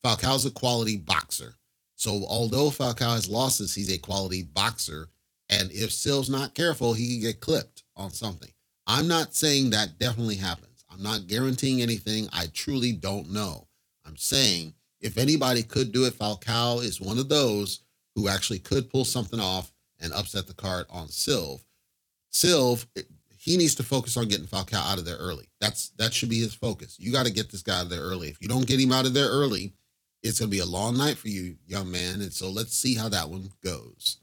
Falcao's 0.05 0.45
a 0.47 0.51
quality 0.51 0.97
boxer. 0.97 1.55
So 1.97 2.25
although 2.29 2.71
Falcao 2.71 3.15
has 3.15 3.29
losses, 3.29 3.75
he's 3.75 3.93
a 3.93 3.99
quality 3.99 4.43
boxer. 4.43 5.09
And 5.49 5.71
if 5.73 5.93
Sil's 5.93 6.29
not 6.29 6.55
careful, 6.55 6.93
he 6.93 7.15
can 7.15 7.21
get 7.23 7.41
clipped 7.41 7.85
on 7.97 8.11
something. 8.11 8.51
I'm 8.87 9.09
not 9.09 9.35
saying 9.35 9.71
that 9.71 9.99
definitely 9.99 10.37
happens. 10.37 10.85
I'm 10.91 11.03
not 11.03 11.27
guaranteeing 11.27 11.83
anything. 11.83 12.29
I 12.33 12.47
truly 12.53 12.93
don't 12.93 13.31
know. 13.31 13.67
I'm 14.07 14.17
saying 14.17 14.75
if 15.01 15.19
anybody 15.19 15.63
could 15.63 15.93
do 15.93 16.05
it, 16.05 16.19
Falcao 16.19 16.83
is 16.83 17.01
one 17.01 17.19
of 17.19 17.29
those 17.29 17.81
who 18.15 18.29
actually 18.29 18.59
could 18.59 18.91
pull 18.91 19.05
something 19.05 19.41
off 19.41 19.73
and 20.01 20.13
upset 20.13 20.47
the 20.47 20.55
card 20.55 20.87
on 20.91 21.09
Silv. 21.09 21.63
Silv, 22.33 22.87
he 23.49 23.57
needs 23.57 23.75
to 23.77 23.83
focus 23.83 24.19
on 24.19 24.29
getting 24.29 24.47
Falcao 24.47 24.93
out 24.93 24.99
of 24.99 25.07
there 25.07 25.17
early. 25.17 25.49
That's 25.59 25.89
that 25.97 26.13
should 26.13 26.29
be 26.29 26.41
his 26.41 26.55
focus. 26.55 26.97
You 27.01 27.11
got 27.11 27.25
to 27.25 27.33
get 27.33 27.51
this 27.51 27.63
guy 27.63 27.79
out 27.79 27.85
of 27.85 27.91
there 27.91 28.03
early. 28.03 28.29
If 28.29 28.43
you 28.43 28.49
don't 28.49 28.67
get 28.67 28.79
him 28.79 28.93
out 28.93 29.07
of 29.07 29.15
there 29.15 29.29
early, 29.29 29.73
it's 30.23 30.39
going 30.39 30.51
to 30.51 30.55
be 30.55 30.61
a 30.61 30.67
long 30.67 30.99
night 30.99 31.17
for 31.17 31.29
you, 31.29 31.57
young 31.67 31.91
man. 31.91 32.21
And 32.21 32.31
so 32.31 32.51
let's 32.51 32.77
see 32.77 32.95
how 32.95 33.09
that 33.09 33.31
one 33.31 33.49
goes. 33.65 34.19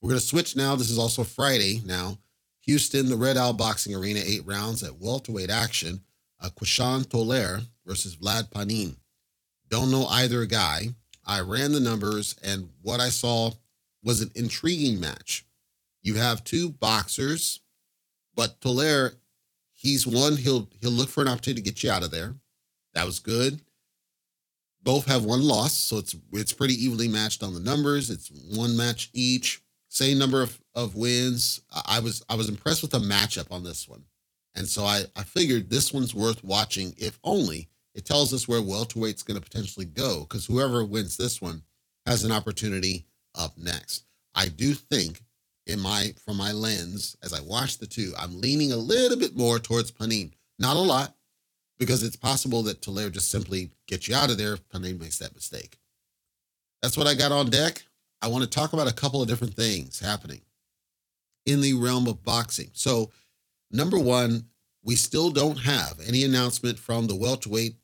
We're 0.00 0.08
going 0.08 0.20
to 0.20 0.26
switch 0.26 0.56
now. 0.56 0.74
This 0.74 0.88
is 0.88 0.98
also 0.98 1.22
Friday 1.22 1.82
now. 1.84 2.16
Houston, 2.62 3.10
the 3.10 3.16
Red 3.16 3.36
Owl 3.36 3.52
Boxing 3.52 3.94
Arena, 3.94 4.20
eight 4.24 4.46
rounds 4.46 4.82
at 4.82 4.98
welterweight 4.98 5.50
action. 5.50 6.00
Uh, 6.40 6.48
Quishan 6.48 7.06
Toler 7.08 7.60
versus 7.84 8.16
Vlad 8.16 8.50
Panin. 8.50 8.96
Don't 9.68 9.90
know 9.90 10.06
either 10.06 10.46
guy. 10.46 10.88
I 11.26 11.40
ran 11.40 11.72
the 11.72 11.80
numbers, 11.80 12.36
and 12.42 12.70
what 12.80 13.00
I 13.00 13.10
saw 13.10 13.50
was 14.02 14.22
an 14.22 14.30
intriguing 14.34 14.98
match. 14.98 15.44
You 16.00 16.14
have 16.14 16.42
two 16.42 16.70
boxers, 16.70 17.60
but 18.34 18.60
Toler, 18.60 19.14
he's 19.74 20.06
one. 20.06 20.36
He'll 20.36 20.68
he'll 20.80 20.90
look 20.90 21.08
for 21.08 21.22
an 21.22 21.28
opportunity 21.28 21.62
to 21.62 21.70
get 21.70 21.82
you 21.82 21.90
out 21.90 22.04
of 22.04 22.10
there. 22.10 22.34
That 22.94 23.06
was 23.06 23.18
good 23.20 23.60
both 24.82 25.06
have 25.06 25.24
one 25.24 25.42
loss, 25.42 25.76
so 25.76 25.98
it's 25.98 26.16
it's 26.32 26.52
pretty 26.52 26.74
evenly 26.74 27.08
matched 27.08 27.42
on 27.42 27.54
the 27.54 27.60
numbers. 27.60 28.10
It's 28.10 28.30
one 28.56 28.76
match 28.76 29.10
each, 29.12 29.62
same 29.88 30.18
number 30.18 30.42
of, 30.42 30.60
of 30.74 30.96
wins. 30.96 31.60
I 31.86 32.00
was 32.00 32.24
I 32.28 32.34
was 32.34 32.48
impressed 32.48 32.82
with 32.82 32.90
the 32.90 32.98
matchup 32.98 33.50
on 33.50 33.62
this 33.64 33.88
one, 33.88 34.04
and 34.54 34.66
so 34.66 34.84
I 34.84 35.04
I 35.16 35.22
figured 35.22 35.70
this 35.70 35.92
one's 35.92 36.14
worth 36.14 36.42
watching. 36.44 36.94
If 36.98 37.18
only 37.24 37.68
it 37.94 38.04
tells 38.04 38.32
us 38.32 38.48
where 38.48 38.62
welterweight's 38.62 39.22
going 39.22 39.40
to 39.40 39.44
potentially 39.48 39.86
go, 39.86 40.20
because 40.20 40.46
whoever 40.46 40.84
wins 40.84 41.16
this 41.16 41.40
one 41.40 41.62
has 42.06 42.24
an 42.24 42.32
opportunity 42.32 43.06
up 43.34 43.56
next. 43.56 44.04
I 44.34 44.48
do 44.48 44.74
think, 44.74 45.22
in 45.66 45.80
my 45.80 46.12
from 46.24 46.36
my 46.36 46.52
lens 46.52 47.16
as 47.22 47.32
I 47.32 47.40
watch 47.40 47.78
the 47.78 47.86
two, 47.86 48.12
I'm 48.18 48.40
leaning 48.40 48.72
a 48.72 48.76
little 48.76 49.18
bit 49.18 49.36
more 49.36 49.58
towards 49.58 49.90
Panin. 49.90 50.34
Not 50.58 50.76
a 50.76 50.80
lot, 50.80 51.14
because 51.78 52.02
it's 52.02 52.16
possible 52.16 52.62
that 52.64 52.82
Toler 52.82 53.10
just 53.10 53.30
simply 53.30 53.70
gets 53.88 54.08
you 54.08 54.14
out 54.14 54.30
of 54.30 54.38
there 54.38 54.54
if 54.54 54.68
Panin 54.68 54.98
makes 54.98 55.18
that 55.18 55.34
mistake. 55.34 55.78
That's 56.80 56.96
what 56.96 57.06
I 57.06 57.14
got 57.14 57.32
on 57.32 57.50
deck. 57.50 57.82
I 58.20 58.28
want 58.28 58.44
to 58.44 58.50
talk 58.50 58.72
about 58.72 58.90
a 58.90 58.94
couple 58.94 59.20
of 59.22 59.28
different 59.28 59.54
things 59.54 59.98
happening 59.98 60.42
in 61.46 61.60
the 61.60 61.74
realm 61.74 62.06
of 62.06 62.22
boxing. 62.22 62.70
So, 62.72 63.10
number 63.70 63.98
one, 63.98 64.44
we 64.84 64.94
still 64.94 65.30
don't 65.30 65.58
have 65.58 65.98
any 66.06 66.24
announcement 66.24 66.78
from 66.78 67.06
the 67.06 67.16
welterweight, 67.16 67.76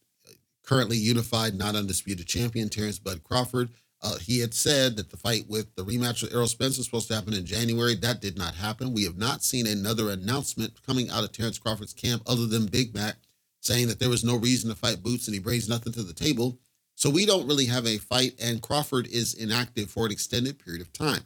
currently 0.64 0.96
unified, 0.96 1.54
not 1.54 1.74
undisputed 1.74 2.26
champion, 2.26 2.68
Terrence 2.68 2.98
Bud 2.98 3.24
Crawford. 3.24 3.70
Uh, 4.00 4.16
he 4.18 4.38
had 4.38 4.54
said 4.54 4.96
that 4.96 5.10
the 5.10 5.16
fight 5.16 5.44
with 5.48 5.74
the 5.74 5.82
rematch 5.82 6.22
with 6.22 6.32
Errol 6.32 6.46
Spence 6.46 6.76
was 6.76 6.86
supposed 6.86 7.08
to 7.08 7.14
happen 7.14 7.34
in 7.34 7.44
January. 7.44 7.96
That 7.96 8.20
did 8.20 8.38
not 8.38 8.54
happen. 8.54 8.94
We 8.94 9.04
have 9.04 9.18
not 9.18 9.42
seen 9.42 9.66
another 9.66 10.10
announcement 10.10 10.80
coming 10.86 11.10
out 11.10 11.24
of 11.24 11.32
Terrence 11.32 11.58
Crawford's 11.58 11.94
camp 11.94 12.22
other 12.26 12.46
than 12.46 12.68
BoMac 12.68 13.14
saying 13.60 13.88
that 13.88 13.98
there 13.98 14.08
was 14.08 14.24
no 14.24 14.36
reason 14.36 14.70
to 14.70 14.76
fight 14.76 15.02
Boots 15.02 15.26
and 15.26 15.34
he 15.34 15.40
brings 15.40 15.68
nothing 15.68 15.92
to 15.94 16.02
the 16.02 16.12
table. 16.12 16.58
So 16.94 17.10
we 17.10 17.26
don't 17.26 17.46
really 17.46 17.66
have 17.66 17.86
a 17.86 17.98
fight, 17.98 18.34
and 18.42 18.60
Crawford 18.60 19.06
is 19.06 19.34
inactive 19.34 19.88
for 19.88 20.06
an 20.06 20.10
extended 20.10 20.58
period 20.58 20.82
of 20.82 20.92
time. 20.92 21.22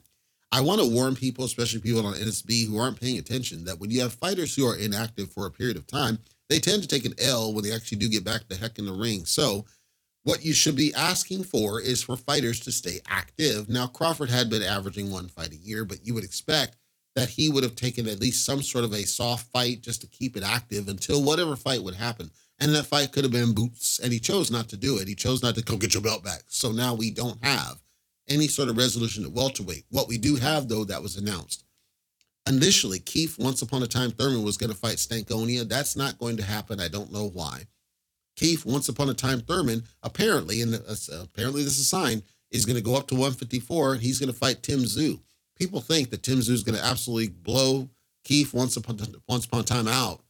I 0.50 0.60
want 0.60 0.82
to 0.82 0.86
warn 0.86 1.14
people, 1.14 1.46
especially 1.46 1.80
people 1.80 2.04
on 2.06 2.12
NSB 2.12 2.68
who 2.68 2.78
aren't 2.78 3.00
paying 3.00 3.18
attention, 3.18 3.64
that 3.64 3.80
when 3.80 3.90
you 3.90 4.02
have 4.02 4.12
fighters 4.12 4.54
who 4.54 4.66
are 4.66 4.76
inactive 4.76 5.32
for 5.32 5.46
a 5.46 5.50
period 5.50 5.78
of 5.78 5.86
time, 5.86 6.18
they 6.50 6.58
tend 6.58 6.82
to 6.82 6.88
take 6.88 7.06
an 7.06 7.14
L 7.18 7.54
when 7.54 7.64
they 7.64 7.72
actually 7.72 7.96
do 7.96 8.10
get 8.10 8.22
back 8.22 8.42
the 8.48 8.54
heck 8.54 8.78
in 8.78 8.84
the 8.84 8.92
ring. 8.92 9.24
So 9.24 9.64
what 10.24 10.44
you 10.44 10.52
should 10.52 10.76
be 10.76 10.94
asking 10.94 11.44
for 11.44 11.80
is 11.80 12.02
for 12.02 12.16
fighters 12.16 12.60
to 12.60 12.72
stay 12.72 13.00
active. 13.08 13.68
Now, 13.68 13.86
Crawford 13.86 14.30
had 14.30 14.48
been 14.48 14.62
averaging 14.62 15.10
one 15.10 15.28
fight 15.28 15.52
a 15.52 15.56
year, 15.56 15.84
but 15.84 16.06
you 16.06 16.14
would 16.14 16.24
expect 16.24 16.76
that 17.14 17.30
he 17.30 17.50
would 17.50 17.64
have 17.64 17.76
taken 17.76 18.08
at 18.08 18.20
least 18.20 18.44
some 18.44 18.62
sort 18.62 18.84
of 18.84 18.92
a 18.92 19.04
soft 19.04 19.50
fight 19.52 19.82
just 19.82 20.00
to 20.00 20.06
keep 20.06 20.36
it 20.36 20.42
active 20.42 20.88
until 20.88 21.22
whatever 21.22 21.56
fight 21.56 21.82
would 21.82 21.94
happen. 21.94 22.30
And 22.60 22.74
that 22.74 22.86
fight 22.86 23.12
could 23.12 23.24
have 23.24 23.32
been 23.32 23.52
boots, 23.54 23.98
and 23.98 24.12
he 24.12 24.20
chose 24.20 24.50
not 24.50 24.68
to 24.68 24.76
do 24.76 24.98
it. 24.98 25.08
He 25.08 25.14
chose 25.14 25.42
not 25.42 25.56
to 25.56 25.62
come 25.62 25.78
get 25.78 25.94
your 25.94 26.02
belt 26.02 26.24
back. 26.24 26.42
So 26.46 26.70
now 26.70 26.94
we 26.94 27.10
don't 27.10 27.44
have 27.44 27.82
any 28.28 28.46
sort 28.46 28.68
of 28.68 28.76
resolution 28.76 29.24
at 29.24 29.32
welterweight. 29.32 29.84
What 29.90 30.08
we 30.08 30.16
do 30.16 30.36
have, 30.36 30.68
though, 30.68 30.84
that 30.84 31.02
was 31.02 31.16
announced. 31.16 31.64
Initially, 32.48 33.00
Keith, 33.00 33.38
once 33.38 33.62
upon 33.62 33.82
a 33.82 33.86
time, 33.86 34.12
Thurman 34.12 34.44
was 34.44 34.56
going 34.56 34.70
to 34.70 34.78
fight 34.78 34.96
Stanionis. 34.96 35.68
That's 35.68 35.96
not 35.96 36.18
going 36.18 36.36
to 36.36 36.44
happen. 36.44 36.80
I 36.80 36.88
don't 36.88 37.12
know 37.12 37.28
why. 37.28 37.66
Keith, 38.36 38.64
once 38.64 38.88
upon 38.88 39.08
a 39.08 39.14
time, 39.14 39.40
Thurman, 39.40 39.84
apparently, 40.02 40.62
and 40.62 40.74
uh, 40.74 40.94
apparently 41.22 41.62
this 41.62 41.74
is 41.74 41.80
a 41.80 41.84
sign, 41.84 42.22
is 42.50 42.64
going 42.64 42.76
to 42.76 42.82
go 42.82 42.96
up 42.96 43.08
to 43.08 43.14
154. 43.14 43.96
He's 43.96 44.18
going 44.18 44.32
to 44.32 44.38
fight 44.38 44.62
Tim 44.62 44.80
Tszyu. 44.80 45.20
People 45.56 45.80
think 45.80 46.10
that 46.10 46.22
Tim 46.22 46.38
Tszyu 46.38 46.50
is 46.50 46.62
going 46.62 46.78
to 46.78 46.84
absolutely 46.84 47.28
blow 47.28 47.88
Keith 48.24 48.54
once 48.54 48.76
upon, 48.76 48.98
once 49.28 49.46
upon 49.46 49.60
a 49.60 49.64
time 49.64 49.88
out. 49.88 50.22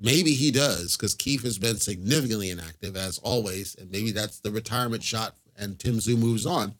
Maybe 0.00 0.32
he 0.32 0.50
does 0.50 0.96
because 0.96 1.14
Keith 1.14 1.44
has 1.44 1.58
been 1.58 1.76
significantly 1.76 2.50
inactive 2.50 2.96
as 2.96 3.18
always, 3.18 3.76
and 3.76 3.90
maybe 3.90 4.10
that's 4.10 4.40
the 4.40 4.50
retirement 4.50 5.02
shot 5.02 5.36
and 5.56 5.78
Tim 5.78 5.94
Tszyu 5.94 6.18
moves 6.18 6.46
on. 6.46 6.74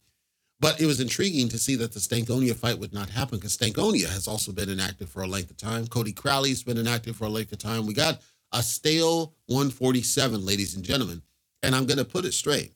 But 0.60 0.80
it 0.80 0.86
was 0.86 1.00
intriguing 1.00 1.48
to 1.50 1.58
see 1.58 1.76
that 1.76 1.92
the 1.92 2.00
Stanionis 2.00 2.54
fight 2.56 2.78
would 2.78 2.92
not 2.92 3.10
happen 3.10 3.38
because 3.38 3.56
Stanionis 3.56 4.08
has 4.08 4.26
also 4.26 4.52
been 4.52 4.70
inactive 4.70 5.08
for 5.10 5.22
a 5.22 5.26
length 5.26 5.50
of 5.50 5.56
time. 5.56 5.86
Cody 5.86 6.12
Crowley's 6.12 6.62
been 6.62 6.78
inactive 6.78 7.16
for 7.16 7.24
a 7.24 7.28
length 7.28 7.52
of 7.52 7.58
time. 7.58 7.86
We 7.86 7.94
got 7.94 8.20
a 8.54 8.62
stale 8.62 9.34
147, 9.46 10.46
ladies 10.46 10.74
and 10.76 10.84
gentlemen. 10.84 11.20
And 11.62 11.74
I'm 11.74 11.86
going 11.86 11.98
to 11.98 12.04
put 12.04 12.24
it 12.24 12.32
straight. 12.32 12.72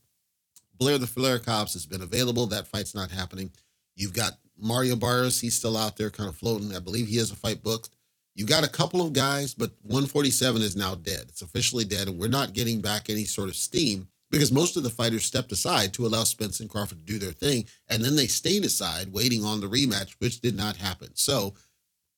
Blair 0.76 0.98
the 0.98 1.06
Flair 1.06 1.38
Cobbs 1.38 1.72
has 1.72 1.86
been 1.86 2.02
available. 2.02 2.46
That 2.46 2.66
fight's 2.66 2.94
not 2.94 3.10
happening. 3.10 3.50
You've 3.96 4.12
got 4.12 4.32
Mario 4.58 4.96
Barrios. 4.96 5.40
He's 5.40 5.54
still 5.54 5.76
out 5.76 5.96
there 5.96 6.10
kind 6.10 6.28
of 6.28 6.36
floating. 6.36 6.74
I 6.74 6.80
believe 6.80 7.06
he 7.06 7.16
has 7.16 7.30
a 7.30 7.36
fight 7.36 7.62
booked. 7.62 7.90
You've 8.34 8.48
got 8.48 8.64
a 8.64 8.70
couple 8.70 9.04
of 9.04 9.12
guys, 9.12 9.54
but 9.54 9.72
147 9.82 10.62
is 10.62 10.76
now 10.76 10.94
dead. 10.94 11.24
It's 11.28 11.42
officially 11.42 11.84
dead, 11.84 12.06
and 12.06 12.18
we're 12.18 12.28
not 12.28 12.52
getting 12.52 12.80
back 12.80 13.10
any 13.10 13.24
sort 13.24 13.48
of 13.48 13.56
steam 13.56 14.06
because 14.30 14.52
most 14.52 14.76
of 14.76 14.82
the 14.82 14.90
fighters 14.90 15.24
stepped 15.24 15.50
aside 15.52 15.92
to 15.94 16.06
allow 16.06 16.22
Spence 16.22 16.60
and 16.60 16.70
Crawford 16.70 16.98
to 16.98 17.04
do 17.04 17.18
their 17.18 17.32
thing, 17.32 17.64
and 17.88 18.04
then 18.04 18.14
they 18.14 18.26
stayed 18.26 18.64
aside 18.64 19.12
waiting 19.12 19.44
on 19.44 19.60
the 19.60 19.66
rematch, 19.66 20.14
which 20.18 20.40
did 20.40 20.56
not 20.56 20.76
happen. 20.76 21.10
So 21.14 21.54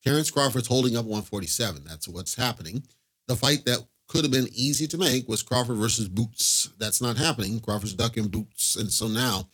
Terrence 0.05 0.31
Crawford's 0.31 0.67
holding 0.67 0.97
up 0.97 1.05
147. 1.05 1.85
That's 1.87 2.09
what's 2.09 2.35
happening. 2.35 2.83
The 3.31 3.37
fight 3.37 3.65
that 3.67 3.87
could 4.09 4.25
have 4.25 4.33
been 4.33 4.49
easy 4.53 4.89
to 4.89 4.99
make 4.99 5.29
was 5.29 5.45
Crawford 5.45 5.77
versus 5.77 6.09
Boots. 6.09 6.71
That's 6.79 7.01
not 7.01 7.17
happening. 7.17 7.61
Crawford's 7.61 7.95
ducking 7.95 8.27
Boots, 8.27 8.75
and 8.75 8.91
so 8.91 9.07
now 9.07 9.49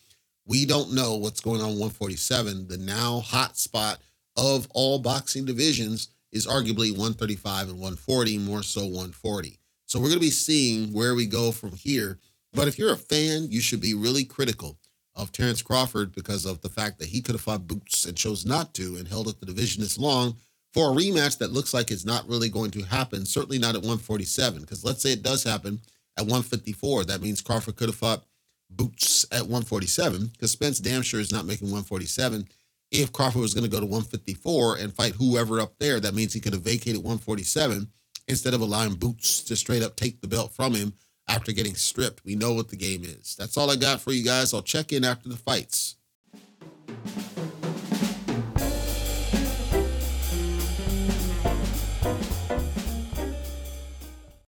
we 0.47 0.65
don't 0.65 0.95
know 0.95 1.17
what's 1.17 1.41
going 1.41 1.61
on 1.61 1.79
147. 1.79 2.69
The 2.69 2.79
now 2.79 3.21
hot 3.21 3.59
spot 3.59 4.01
of 4.35 4.67
all 4.73 4.99
boxing 4.99 5.45
divisions 5.45 6.09
is 6.33 6.47
arguably 6.47 6.91
135 6.91 7.69
and 7.69 7.79
140, 7.79 8.39
more 8.39 8.63
so 8.63 8.81
140. 8.81 9.59
So 9.85 9.99
we're 9.99 10.09
going 10.09 10.21
to 10.21 10.21
be 10.21 10.31
seeing 10.31 10.95
where 10.95 11.15
we 11.15 11.27
go 11.27 11.53
from 11.53 11.73
here 11.73 12.19
but 12.57 12.69
if 12.69 12.79
you're 12.79 12.95
a 12.95 12.97
fan, 12.97 13.49
you 13.51 13.61
should 13.61 13.83
be 13.83 13.93
really 13.93 14.25
critical 14.25 14.79
of 15.15 15.31
Terrence 15.31 15.61
Crawford 15.61 16.15
because 16.15 16.47
of 16.47 16.63
the 16.63 16.71
fact 16.71 16.99
that 16.99 17.09
he 17.09 17.21
could 17.21 17.35
have 17.35 17.43
fought 17.43 17.67
Boots 17.67 18.07
and 18.07 18.17
chose 18.17 18.47
not 18.47 18.73
to 18.75 18.97
and 18.97 19.07
held 19.07 19.29
up 19.29 19.39
the 19.39 19.47
division 19.47 19.83
this 19.83 19.99
long 19.99 20.37
for 20.77 20.93
a 20.93 20.95
rematch 20.95 21.39
that 21.39 21.55
looks 21.55 21.73
like 21.73 21.91
it's 21.91 22.05
not 22.05 22.29
really 22.29 22.51
going 22.51 22.71
to 22.71 22.83
happen, 22.83 23.25
certainly 23.25 23.59
not 23.59 23.75
at 23.75 23.81
147. 23.81 24.61
Because 24.61 24.85
let's 24.85 25.01
say 25.01 25.11
it 25.11 25.23
does 25.23 25.43
happen 25.43 25.81
at 26.19 26.25
154. 26.25 27.05
That 27.05 27.23
means 27.23 27.41
Crawford 27.41 27.77
could 27.77 27.89
have 27.89 27.97
fought 27.97 28.25
Boots 28.69 29.25
at 29.33 29.43
147 29.43 30.27
because 30.27 30.51
Spence 30.51 30.79
damn 30.79 31.01
sure 31.01 31.19
is 31.19 31.33
not 31.33 31.47
making 31.47 31.69
147. 31.69 32.47
If 32.91 33.11
Crawford 33.11 33.41
was 33.41 33.55
going 33.55 33.65
to 33.65 33.71
go 33.71 33.81
to 33.81 33.87
154 33.87 34.77
and 34.77 34.93
fight 34.93 35.15
whoever 35.15 35.61
up 35.61 35.73
there, 35.79 35.99
that 35.99 36.15
means 36.15 36.35
he 36.35 36.41
could 36.41 36.53
have 36.53 36.63
vacated 36.63 36.97
147 36.97 37.89
instead 38.29 38.53
of 38.53 38.61
allowing 38.61 38.97
Boots 38.97 39.43
to 39.45 39.57
straight 39.57 39.83
up 39.83 39.97
take 39.97 40.21
the 40.21 40.29
belt 40.29 40.53
from 40.53 40.75
him 40.75 40.93
after 41.27 41.53
getting 41.53 41.75
stripped. 41.75 42.23
We 42.23 42.35
know 42.35 42.53
what 42.53 42.69
the 42.69 42.77
game 42.77 43.03
is. 43.03 43.35
That's 43.39 43.57
all 43.57 43.71
I 43.71 43.77
got 43.77 44.03
for 44.03 44.13
you 44.13 44.23
guys. 44.23 44.53
I'll 44.53 44.61
check 44.61 44.93
in 44.93 45.05
after 45.05 45.31
the 45.31 45.37
fights. 45.37 45.97